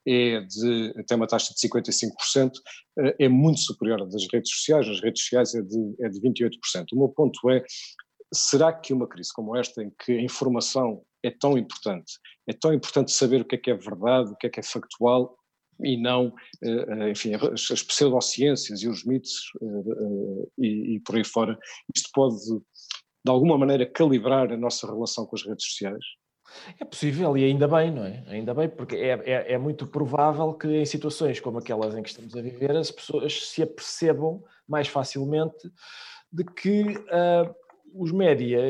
é 0.07 0.41
de 0.41 0.95
até 0.99 1.15
uma 1.15 1.27
taxa 1.27 1.55
de 1.55 1.67
55%, 1.67 2.53
eh, 2.99 3.17
é 3.21 3.29
muito 3.29 3.61
superior 3.61 4.03
à 4.03 4.05
das 4.05 4.27
redes 4.31 4.53
sociais, 4.53 4.87
as 4.87 5.01
redes 5.01 5.23
sociais 5.23 5.55
é 5.55 5.63
de, 5.63 5.95
é 6.01 6.09
de 6.11 6.21
28%. 6.21 6.93
O 6.93 6.99
meu 6.99 7.09
ponto 7.09 7.49
é, 7.49 7.65
será 8.35 8.71
que 8.71 8.93
uma 8.93 9.09
crise 9.09 9.33
como 9.33 9.57
esta, 9.57 9.83
em 9.83 9.91
que 10.05 10.13
a 10.13 10.23
informação 10.23 11.03
é 11.23 11.31
tão 11.31 11.57
importante, 11.57 12.13
é 12.47 12.53
tão 12.53 12.73
importante 12.75 13.13
saber 13.13 13.41
o 13.41 13.45
que 13.47 13.55
é 13.55 13.59
que 13.59 13.71
é 13.71 13.75
verdade, 13.75 14.31
o 14.31 14.37
que 14.37 14.47
é 14.47 14.51
que 14.51 14.61
é 14.61 14.63
factual, 14.63 15.35
e 15.81 15.97
não, 15.97 16.33
eh, 16.63 16.87
eh, 16.89 17.11
enfim, 17.11 17.35
as, 17.35 17.71
as 17.71 17.83
pseudociências 17.83 18.83
e 18.83 18.89
os 18.89 19.05
mitos 19.05 19.53
eh, 19.63 20.47
e, 20.59 20.95
e 20.95 21.01
por 21.01 21.17
aí 21.17 21.25
fora. 21.25 21.59
Isto 21.95 22.11
pode, 22.13 22.37
de 22.37 23.31
alguma 23.31 23.57
maneira, 23.57 23.87
calibrar 23.87 24.53
a 24.53 24.57
nossa 24.57 24.87
relação 24.87 25.27
com 25.27 25.37
as 25.37 25.45
redes 25.45 25.65
sociais? 25.67 26.05
É 26.81 26.85
possível 26.85 27.37
e 27.37 27.45
ainda 27.45 27.69
bem, 27.69 27.91
não 27.91 28.05
é? 28.05 28.25
Ainda 28.29 28.55
bem, 28.55 28.69
porque 28.69 28.97
é, 28.97 29.21
é, 29.25 29.53
é, 29.53 29.59
muito 29.59 29.87
provável 29.87 30.55
que 30.55 30.67
em 30.67 30.85
situações 30.87 31.41
como 31.41 31.59
aquelas 31.59 31.95
em 31.95 32.03
que 32.03 32.09
estamos 32.09 32.35
a 32.35 32.41
viver 32.41 32.75
as 32.75 32.91
pessoas 32.91 33.49
se 33.49 33.63
apercebam 33.63 34.43
mais 34.67 34.89
facilmente 34.89 35.71
de 36.33 36.45
que 36.45 36.83
uh, 36.83 37.55
os 37.95 38.13
média, 38.13 38.61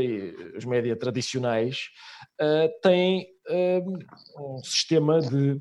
os 0.57 0.65
média 0.65 0.97
tradicionais, 0.97 1.89
uh, 2.41 2.69
têm 2.83 3.29
uh, 3.49 4.57
um 4.57 4.59
sistema 4.59 5.21
de 5.21 5.61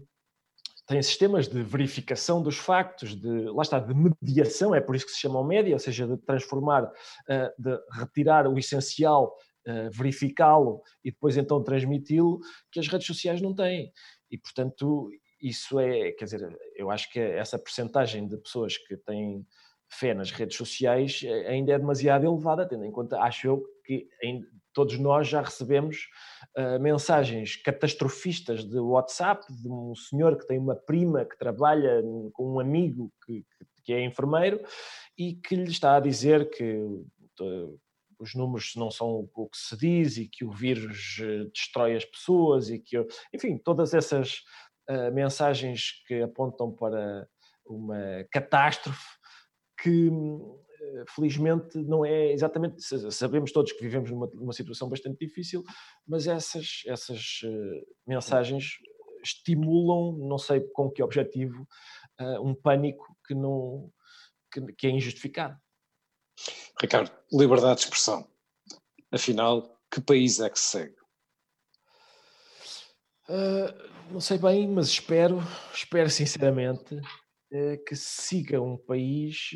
têm 0.88 1.02
sistemas 1.02 1.48
de 1.48 1.62
verificação 1.62 2.42
dos 2.42 2.58
factos, 2.58 3.14
de, 3.14 3.50
lá 3.50 3.62
está, 3.62 3.78
de 3.78 3.94
mediação, 3.94 4.74
é 4.74 4.80
por 4.80 4.96
isso 4.96 5.06
que 5.06 5.12
se 5.12 5.20
chamam 5.20 5.44
média, 5.44 5.74
ou 5.74 5.80
seja, 5.80 6.08
de 6.08 6.18
transformar, 6.18 6.90
eh, 7.28 7.54
de 7.60 7.78
retirar 7.92 8.48
o 8.48 8.58
essencial, 8.58 9.36
eh, 9.66 9.90
verificá-lo 9.92 10.82
e 11.04 11.12
depois 11.12 11.36
então 11.36 11.62
transmiti-lo, 11.62 12.40
que 12.72 12.80
as 12.80 12.88
redes 12.88 13.06
sociais 13.06 13.42
não 13.42 13.54
têm. 13.54 13.92
E, 14.32 14.38
portanto, 14.38 15.10
isso 15.42 15.78
é, 15.78 16.14
quer 16.14 16.26
dizer, 16.26 16.58
eu 16.76 16.90
acho 16.90 17.12
que 17.12 17.20
essa 17.20 17.60
percentagem 17.60 18.26
de 18.26 18.38
pessoas 18.38 18.78
que 18.78 18.96
têm 18.96 19.46
fé 19.90 20.14
nas 20.14 20.32
redes 20.32 20.56
sociais 20.56 21.22
eh, 21.26 21.48
ainda 21.50 21.74
é 21.74 21.80
demasiado 21.80 22.26
elevada, 22.26 22.66
tendo 22.66 22.86
em 22.86 22.92
conta, 22.92 23.20
acho 23.20 23.46
eu, 23.48 23.64
que 23.86 24.08
todos 24.78 25.00
nós 25.00 25.28
já 25.28 25.42
recebemos 25.42 26.08
uh, 26.56 26.80
mensagens 26.80 27.56
catastrofistas 27.56 28.64
de 28.64 28.78
WhatsApp 28.78 29.44
de 29.52 29.68
um 29.68 29.96
senhor 29.96 30.38
que 30.38 30.46
tem 30.46 30.60
uma 30.60 30.76
prima 30.76 31.26
que 31.26 31.36
trabalha 31.36 32.04
com 32.32 32.54
um 32.54 32.60
amigo 32.60 33.12
que, 33.26 33.44
que 33.84 33.92
é 33.92 34.06
enfermeiro 34.06 34.64
e 35.18 35.34
que 35.34 35.56
lhe 35.56 35.72
está 35.72 35.96
a 35.96 36.00
dizer 36.00 36.52
que 36.52 36.76
uh, 36.76 37.80
os 38.20 38.36
números 38.36 38.74
não 38.76 38.92
são 38.92 39.28
o 39.34 39.50
que 39.50 39.58
se 39.58 39.76
diz 39.76 40.18
e 40.18 40.28
que 40.28 40.46
o 40.46 40.52
vírus 40.52 41.18
eh, 41.22 41.46
destrói 41.54 41.96
as 41.96 42.04
pessoas 42.06 42.68
e 42.68 42.80
que, 42.80 42.98
enfim, 43.32 43.60
todas 43.60 43.94
essas 43.94 44.40
uh, 44.90 45.14
mensagens 45.14 46.04
que 46.08 46.22
apontam 46.24 46.72
para 46.72 47.28
uma 47.64 48.26
catástrofe 48.32 49.06
que 49.80 50.10
eh, 50.10 50.67
felizmente 51.10 51.78
não 51.78 52.06
é 52.06 52.32
exatamente, 52.32 52.82
sabemos 53.12 53.52
todos 53.52 53.72
que 53.72 53.82
vivemos 53.82 54.12
numa, 54.12 54.28
numa 54.28 54.54
situação 54.54 54.90
bastante 54.90 55.26
difícil, 55.26 55.64
mas 56.06 56.28
essas, 56.28 56.84
essas 56.86 57.42
uh, 57.44 57.88
mensagens 58.06 58.78
estimulam, 59.24 60.18
não 60.18 60.38
sei 60.38 60.62
com 60.74 60.90
que 60.90 61.04
objetivo, 61.04 61.68
uh, 62.20 62.42
um 62.42 62.54
pânico 62.54 63.16
que, 63.26 63.34
não, 63.34 63.92
que, 64.52 64.62
que, 64.74 64.88
é 64.88 64.92
injustificado. 64.92 65.58
Ricardo, 66.80 67.12
liberdade 67.32 67.80
de 67.80 67.86
expressão. 67.86 68.30
Afinal, 69.12 69.80
que 69.92 70.02
país 70.02 70.40
é 70.40 70.50
que 70.50 70.60
se 70.60 70.66
segue? 70.66 70.96
Uh, 73.30 74.12
não 74.12 74.22
sei 74.22 74.38
bem, 74.38 74.68
mas 74.68 74.88
espero, 74.88 75.40
espero 75.74 76.10
sinceramente 76.10 77.00
que 77.88 77.96
siga 77.96 78.62
um 78.62 78.78
país 78.78 79.52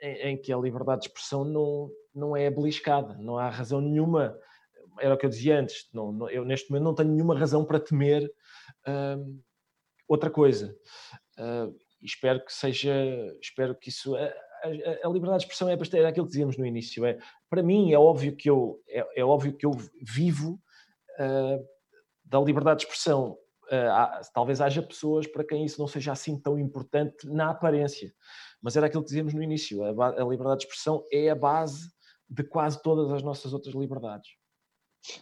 em, 0.00 0.30
em, 0.30 0.36
que 0.36 0.52
a 0.52 0.56
liberdade 0.56 1.02
de 1.02 1.08
expressão 1.08 1.44
não, 1.44 1.90
não 2.14 2.36
é 2.36 2.50
beliscada, 2.50 3.14
não 3.18 3.38
há 3.38 3.48
razão 3.48 3.80
nenhuma. 3.80 4.36
Era 4.98 5.14
o 5.14 5.18
que 5.18 5.26
eu 5.26 5.30
dizia 5.30 5.58
antes, 5.58 5.88
não, 5.92 6.12
não, 6.12 6.30
eu 6.30 6.44
neste 6.44 6.70
momento 6.70 6.84
não 6.84 6.94
tenho 6.94 7.10
nenhuma 7.10 7.38
razão 7.38 7.64
para 7.64 7.80
temer 7.80 8.30
hum, 8.86 9.40
outra 10.08 10.30
coisa. 10.30 10.76
Uh, 11.38 11.74
espero 12.02 12.44
que 12.44 12.52
seja, 12.52 12.92
espero 13.40 13.74
que 13.74 13.88
isso. 13.88 14.14
A, 14.16 14.24
a, 14.24 15.08
a, 15.08 15.10
liberdade 15.10 15.38
de 15.38 15.44
expressão 15.44 15.68
é 15.68 15.78
era 15.98 16.08
aquilo 16.08 16.26
que 16.26 16.32
dizíamos 16.32 16.56
no 16.56 16.66
início. 16.66 17.06
É, 17.06 17.18
para 17.48 17.62
mim 17.62 17.92
é 17.92 17.98
óbvio 17.98 18.36
que 18.36 18.50
eu, 18.50 18.80
é, 18.88 19.20
é 19.20 19.24
óbvio 19.24 19.56
que 19.56 19.64
eu 19.64 19.72
vivo 20.02 20.60
uh, 21.18 21.66
da 22.24 22.40
liberdade 22.40 22.80
de 22.80 22.86
expressão. 22.86 23.36
Uh, 23.70 23.90
há, 23.90 24.20
talvez 24.34 24.60
haja 24.60 24.82
pessoas 24.82 25.28
para 25.28 25.44
quem 25.44 25.64
isso 25.64 25.78
não 25.78 25.86
seja 25.86 26.10
assim 26.12 26.36
tão 26.40 26.58
importante 26.58 27.28
na 27.28 27.50
aparência. 27.50 28.12
Mas 28.60 28.76
era 28.76 28.86
aquilo 28.86 29.02
que 29.02 29.08
dizíamos 29.08 29.32
no 29.32 29.42
início: 29.42 29.82
a, 29.84 30.08
a 30.08 30.24
liberdade 30.24 30.60
de 30.60 30.66
expressão 30.66 31.04
é 31.12 31.30
a 31.30 31.34
base 31.34 31.88
de 32.28 32.42
quase 32.42 32.80
todas 32.82 33.12
as 33.12 33.22
nossas 33.22 33.52
outras 33.52 33.74
liberdades. 33.74 34.39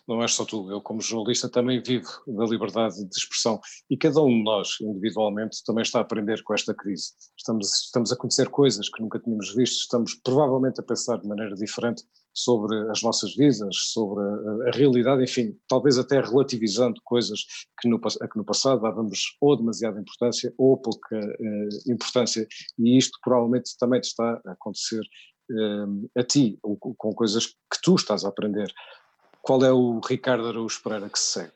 Não 0.06 0.22
és 0.22 0.32
só 0.32 0.44
tu, 0.44 0.70
eu 0.70 0.80
como 0.80 1.00
jornalista 1.00 1.48
também 1.48 1.82
vivo 1.82 2.08
da 2.26 2.44
liberdade 2.44 3.04
de 3.04 3.16
expressão 3.16 3.60
e 3.88 3.96
cada 3.96 4.20
um 4.20 4.38
de 4.38 4.42
nós, 4.42 4.76
individualmente, 4.80 5.62
também 5.64 5.82
está 5.82 5.98
a 5.98 6.02
aprender 6.02 6.42
com 6.42 6.54
esta 6.54 6.74
crise. 6.74 7.12
Estamos, 7.36 7.84
estamos 7.84 8.12
a 8.12 8.16
conhecer 8.16 8.48
coisas 8.48 8.88
que 8.88 9.00
nunca 9.00 9.18
tínhamos 9.18 9.54
visto, 9.54 9.80
estamos 9.80 10.14
provavelmente 10.14 10.80
a 10.80 10.84
pensar 10.84 11.18
de 11.18 11.28
maneira 11.28 11.54
diferente 11.54 12.02
sobre 12.34 12.90
as 12.90 13.02
nossas 13.02 13.34
vidas, 13.34 13.76
sobre 13.92 14.22
a, 14.22 14.68
a 14.68 14.70
realidade, 14.72 15.22
enfim, 15.22 15.56
talvez 15.68 15.98
até 15.98 16.20
relativizando 16.20 17.00
coisas 17.04 17.40
que 17.80 17.88
no, 17.88 18.00
que 18.00 18.36
no 18.36 18.44
passado 18.44 18.82
dávamos 18.82 19.36
ou 19.40 19.56
demasiada 19.56 20.00
importância 20.00 20.52
ou 20.56 20.76
pouca 20.76 21.16
eh, 21.16 21.68
importância 21.88 22.46
e 22.78 22.96
isto 22.96 23.18
provavelmente 23.22 23.76
também 23.78 24.00
está 24.00 24.40
a 24.46 24.52
acontecer 24.52 25.02
eh, 25.50 26.20
a 26.20 26.22
ti, 26.22 26.58
com 26.62 27.12
coisas 27.12 27.46
que 27.46 27.82
tu 27.82 27.96
estás 27.96 28.24
a 28.24 28.28
aprender. 28.28 28.72
Qual 29.48 29.64
é 29.64 29.72
o 29.72 29.98
Ricardo 30.06 30.46
Araújo 30.46 30.78
Pereira 30.82 31.08
que 31.08 31.18
se 31.18 31.32
segue? 31.32 31.52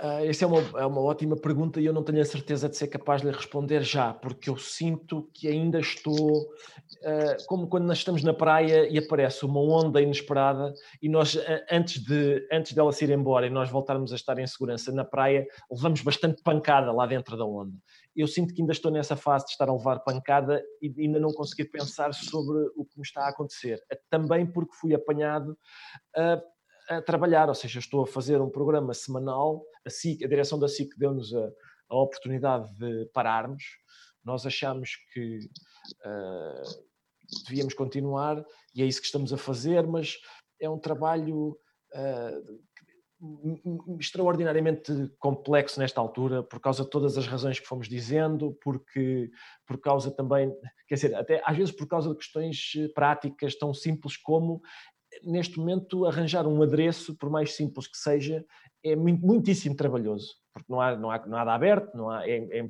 Uh, 0.00 0.30
essa 0.30 0.44
é 0.44 0.46
uma, 0.46 0.80
é 0.80 0.86
uma 0.86 1.00
ótima 1.00 1.36
pergunta 1.36 1.80
e 1.80 1.86
eu 1.86 1.92
não 1.92 2.04
tenho 2.04 2.22
a 2.22 2.24
certeza 2.24 2.68
de 2.68 2.76
ser 2.76 2.86
capaz 2.86 3.20
de 3.20 3.26
lhe 3.26 3.36
responder 3.36 3.82
já, 3.82 4.14
porque 4.14 4.48
eu 4.48 4.56
sinto 4.56 5.28
que 5.34 5.48
ainda 5.48 5.80
estou 5.80 6.42
uh, 6.42 7.46
como 7.48 7.66
quando 7.66 7.86
nós 7.86 7.98
estamos 7.98 8.22
na 8.22 8.32
praia 8.32 8.88
e 8.88 8.96
aparece 8.96 9.44
uma 9.44 9.58
onda 9.58 10.00
inesperada 10.00 10.72
e 11.02 11.08
nós, 11.08 11.34
uh, 11.34 11.40
antes, 11.68 12.00
de, 12.00 12.46
antes 12.52 12.74
dela 12.74 12.92
se 12.92 13.04
ir 13.04 13.10
embora 13.10 13.48
e 13.48 13.50
nós 13.50 13.70
voltarmos 13.70 14.12
a 14.12 14.14
estar 14.14 14.38
em 14.38 14.46
segurança 14.46 14.92
na 14.92 15.04
praia, 15.04 15.48
levamos 15.68 16.02
bastante 16.02 16.40
pancada 16.44 16.92
lá 16.92 17.06
dentro 17.06 17.36
da 17.36 17.44
onda. 17.44 17.72
Eu 18.14 18.28
sinto 18.28 18.54
que 18.54 18.60
ainda 18.60 18.72
estou 18.72 18.92
nessa 18.92 19.16
fase 19.16 19.46
de 19.46 19.50
estar 19.50 19.68
a 19.68 19.72
levar 19.72 19.98
pancada 19.98 20.62
e 20.80 20.94
ainda 20.96 21.18
não 21.18 21.32
consegui 21.32 21.64
pensar 21.64 22.14
sobre 22.14 22.70
o 22.76 22.84
que 22.84 22.96
me 22.98 23.02
está 23.02 23.22
a 23.22 23.30
acontecer. 23.30 23.82
Também 24.08 24.46
porque 24.46 24.76
fui 24.76 24.94
apanhado 24.94 25.58
a 26.88 27.02
trabalhar, 27.02 27.48
ou 27.48 27.54
seja, 27.54 27.78
estou 27.78 28.02
a 28.02 28.06
fazer 28.06 28.40
um 28.40 28.50
programa 28.50 28.94
semanal, 28.94 29.64
a, 29.84 29.90
SIC, 29.90 30.24
a 30.24 30.28
direção 30.28 30.58
da 30.58 30.68
SIC 30.68 30.96
deu-nos 30.96 31.34
a, 31.34 31.50
a, 31.90 31.96
oportunidade 31.96 32.72
de 32.74 33.06
pararmos, 33.12 33.64
nós 34.24 34.46
achamos 34.46 34.90
que 35.12 35.38
uh, 36.04 36.84
devíamos 37.46 37.74
continuar 37.74 38.44
e 38.74 38.82
é 38.82 38.86
isso 38.86 39.00
que 39.00 39.06
estamos 39.06 39.32
a 39.32 39.36
fazer, 39.36 39.86
mas 39.86 40.16
é 40.60 40.68
um 40.68 40.78
trabalho 40.78 41.58
uh, 41.94 42.60
extraordinariamente 43.98 44.92
complexo 45.18 45.80
nesta 45.80 46.00
altura, 46.00 46.42
por 46.42 46.60
causa 46.60 46.84
de 46.84 46.90
todas 46.90 47.16
as 47.16 47.26
razões 47.26 47.58
que 47.58 47.66
fomos 47.66 47.88
dizendo, 47.88 48.56
porque 48.62 49.30
por 49.66 49.78
causa 49.80 50.10
também, 50.10 50.52
quer 50.86 50.96
dizer, 50.96 51.14
até 51.14 51.42
às 51.44 51.56
vezes 51.56 51.74
por 51.74 51.86
causa 51.86 52.10
de 52.10 52.16
questões 52.16 52.72
eh, 52.76 52.88
práticas 52.88 53.54
tão 53.54 53.72
simples 53.72 54.18
como 54.18 54.60
neste 55.22 55.58
momento 55.58 56.06
arranjar 56.06 56.46
um 56.46 56.62
adereço, 56.62 57.16
por 57.16 57.30
mais 57.30 57.54
simples 57.54 57.86
que 57.86 57.96
seja, 57.96 58.44
é 58.84 58.94
muitíssimo 58.94 59.74
trabalhoso, 59.74 60.34
porque 60.52 60.70
não 60.70 60.80
há, 60.80 60.96
não 60.96 61.10
há 61.10 61.26
nada 61.26 61.54
aberto, 61.54 61.96
não 61.96 62.10
há, 62.10 62.28
é, 62.28 62.38
é 62.58 62.68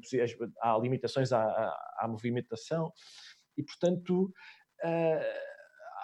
há 0.63 0.79
limitações 0.79 1.33
à, 1.33 1.43
à, 1.43 1.97
à, 2.01 2.09
movimentação 2.09 2.91
e, 3.57 3.63
portanto, 3.63 4.33
uh, 4.85 5.47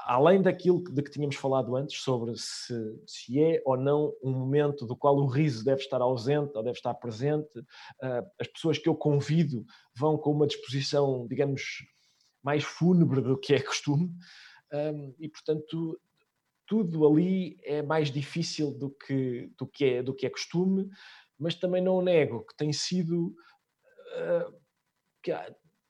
além 0.05 0.43
daquilo 0.43 0.83
de 0.83 1.03
que 1.03 1.11
tínhamos 1.11 1.37
falado 1.37 1.75
antes 1.77 2.03
sobre 2.03 2.37
se, 2.37 2.75
se 3.07 3.41
é 3.41 3.63
ou 3.65 3.77
não 3.77 4.13
um 4.23 4.33
momento 4.33 4.87
do 4.87 4.97
qual 4.97 5.17
o 5.17 5.27
riso 5.27 5.65
deve 5.65 5.81
estar 5.81 6.01
ausente 6.03 6.53
ou 6.57 6.63
deve 6.63 6.77
estar 6.77 6.95
presente, 6.95 7.59
uh, 7.59 8.27
as 8.39 8.49
pessoas 8.49 8.79
que 8.79 8.89
eu 8.89 8.95
convido 8.95 9.65
vão 9.97 10.19
com 10.19 10.33
uma 10.33 10.47
disposição, 10.47 11.27
digamos, 11.27 11.63
mais 12.43 12.65
fúnebre 12.65 13.21
do 13.21 13.39
que 13.39 13.55
é 13.55 13.63
costume, 13.63 14.11
um, 14.73 15.15
e 15.19 15.29
portanto 15.29 15.99
tudo 16.73 17.07
ali 17.07 17.59
é 17.65 17.83
mais 17.83 18.11
difícil 18.11 18.71
do 18.73 18.89
que, 18.89 19.53
do 19.59 19.67
que, 19.67 19.85
é, 19.85 20.03
do 20.03 20.15
que 20.15 20.25
é 20.25 20.31
costume, 20.31 20.89
mas 21.39 21.55
também 21.55 21.83
não 21.83 22.01
nego 22.01 22.47
que 22.47 22.57
tem 22.57 22.73
sido 22.73 23.27
uh, 23.27 24.55
que, 25.23 25.33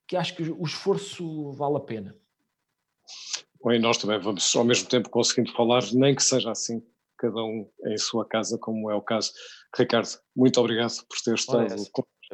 que 0.09 0.17
acho 0.17 0.35
que 0.35 0.43
o 0.43 0.65
esforço 0.65 1.53
vale 1.53 1.77
a 1.77 1.81
pena. 1.81 2.17
Bom, 3.63 3.71
e 3.71 3.79
nós 3.79 3.97
também 3.97 4.19
vamos 4.19 4.57
ao 4.57 4.65
mesmo 4.65 4.89
tempo 4.89 5.09
conseguindo 5.09 5.53
falar, 5.53 5.85
nem 5.93 6.17
que 6.17 6.23
seja 6.25 6.51
assim, 6.51 6.85
cada 7.17 7.41
um 7.45 7.71
em 7.87 7.97
sua 7.97 8.27
casa, 8.27 8.59
como 8.59 8.91
é 8.91 8.95
o 8.97 9.03
caso. 9.03 9.31
Ricardo, 9.79 10.09
muito 10.35 10.59
obrigado 10.59 10.97
por 11.09 11.17
ter 11.25 11.35
estado 11.35 11.77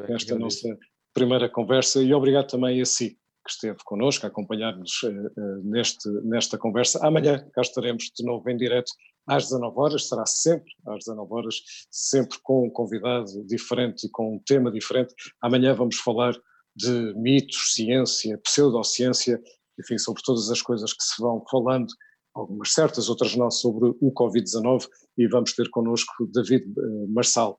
nesta 0.08 0.38
nossa 0.38 0.74
primeira 1.12 1.50
conversa 1.50 2.02
e 2.02 2.14
obrigado 2.14 2.46
também 2.46 2.80
a 2.80 2.86
si 2.86 3.17
que 3.48 3.54
esteve 3.54 3.78
connosco 3.84 4.26
a 4.26 4.28
acompanhar-nos 4.28 5.02
uh, 5.02 5.08
uh, 5.08 5.62
neste, 5.64 6.08
nesta 6.24 6.58
conversa. 6.58 7.04
Amanhã 7.04 7.44
cá 7.52 7.62
estaremos 7.62 8.10
de 8.14 8.24
novo 8.24 8.48
em 8.50 8.56
direto 8.56 8.92
às 9.26 9.44
19 9.44 9.74
horas, 9.78 10.08
será 10.08 10.26
sempre 10.26 10.72
às 10.86 11.04
19 11.04 11.34
horas, 11.34 11.56
sempre 11.90 12.38
com 12.42 12.66
um 12.66 12.70
convidado 12.70 13.44
diferente 13.46 14.06
e 14.06 14.10
com 14.10 14.36
um 14.36 14.38
tema 14.38 14.70
diferente. 14.70 15.14
Amanhã 15.40 15.74
vamos 15.74 15.96
falar 15.96 16.34
de 16.76 17.12
mitos, 17.16 17.74
ciência, 17.74 18.38
pseudociência 18.38 19.40
enfim, 19.78 19.96
sobre 19.98 20.22
todas 20.22 20.50
as 20.50 20.60
coisas 20.60 20.92
que 20.92 21.02
se 21.02 21.20
vão 21.22 21.44
falando, 21.50 21.86
algumas 22.34 22.72
certas, 22.72 23.08
outras 23.08 23.34
não, 23.36 23.50
sobre 23.50 23.88
o 24.00 24.12
Covid-19 24.12 24.88
e 25.16 25.28
vamos 25.28 25.52
ter 25.52 25.68
connosco 25.70 26.26
David 26.32 26.64
eh, 26.64 27.06
Marçal. 27.08 27.58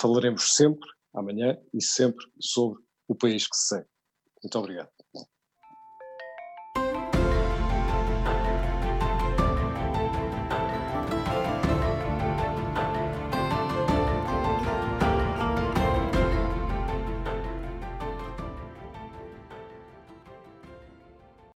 Falaremos 0.00 0.54
sempre, 0.54 0.88
amanhã, 1.14 1.58
e 1.74 1.82
sempre 1.82 2.24
sobre 2.40 2.82
o 3.08 3.14
país 3.14 3.46
que 3.46 3.56
se 3.56 3.68
segue. 3.68 3.88
Muito 4.42 4.58
obrigado. 4.58 4.99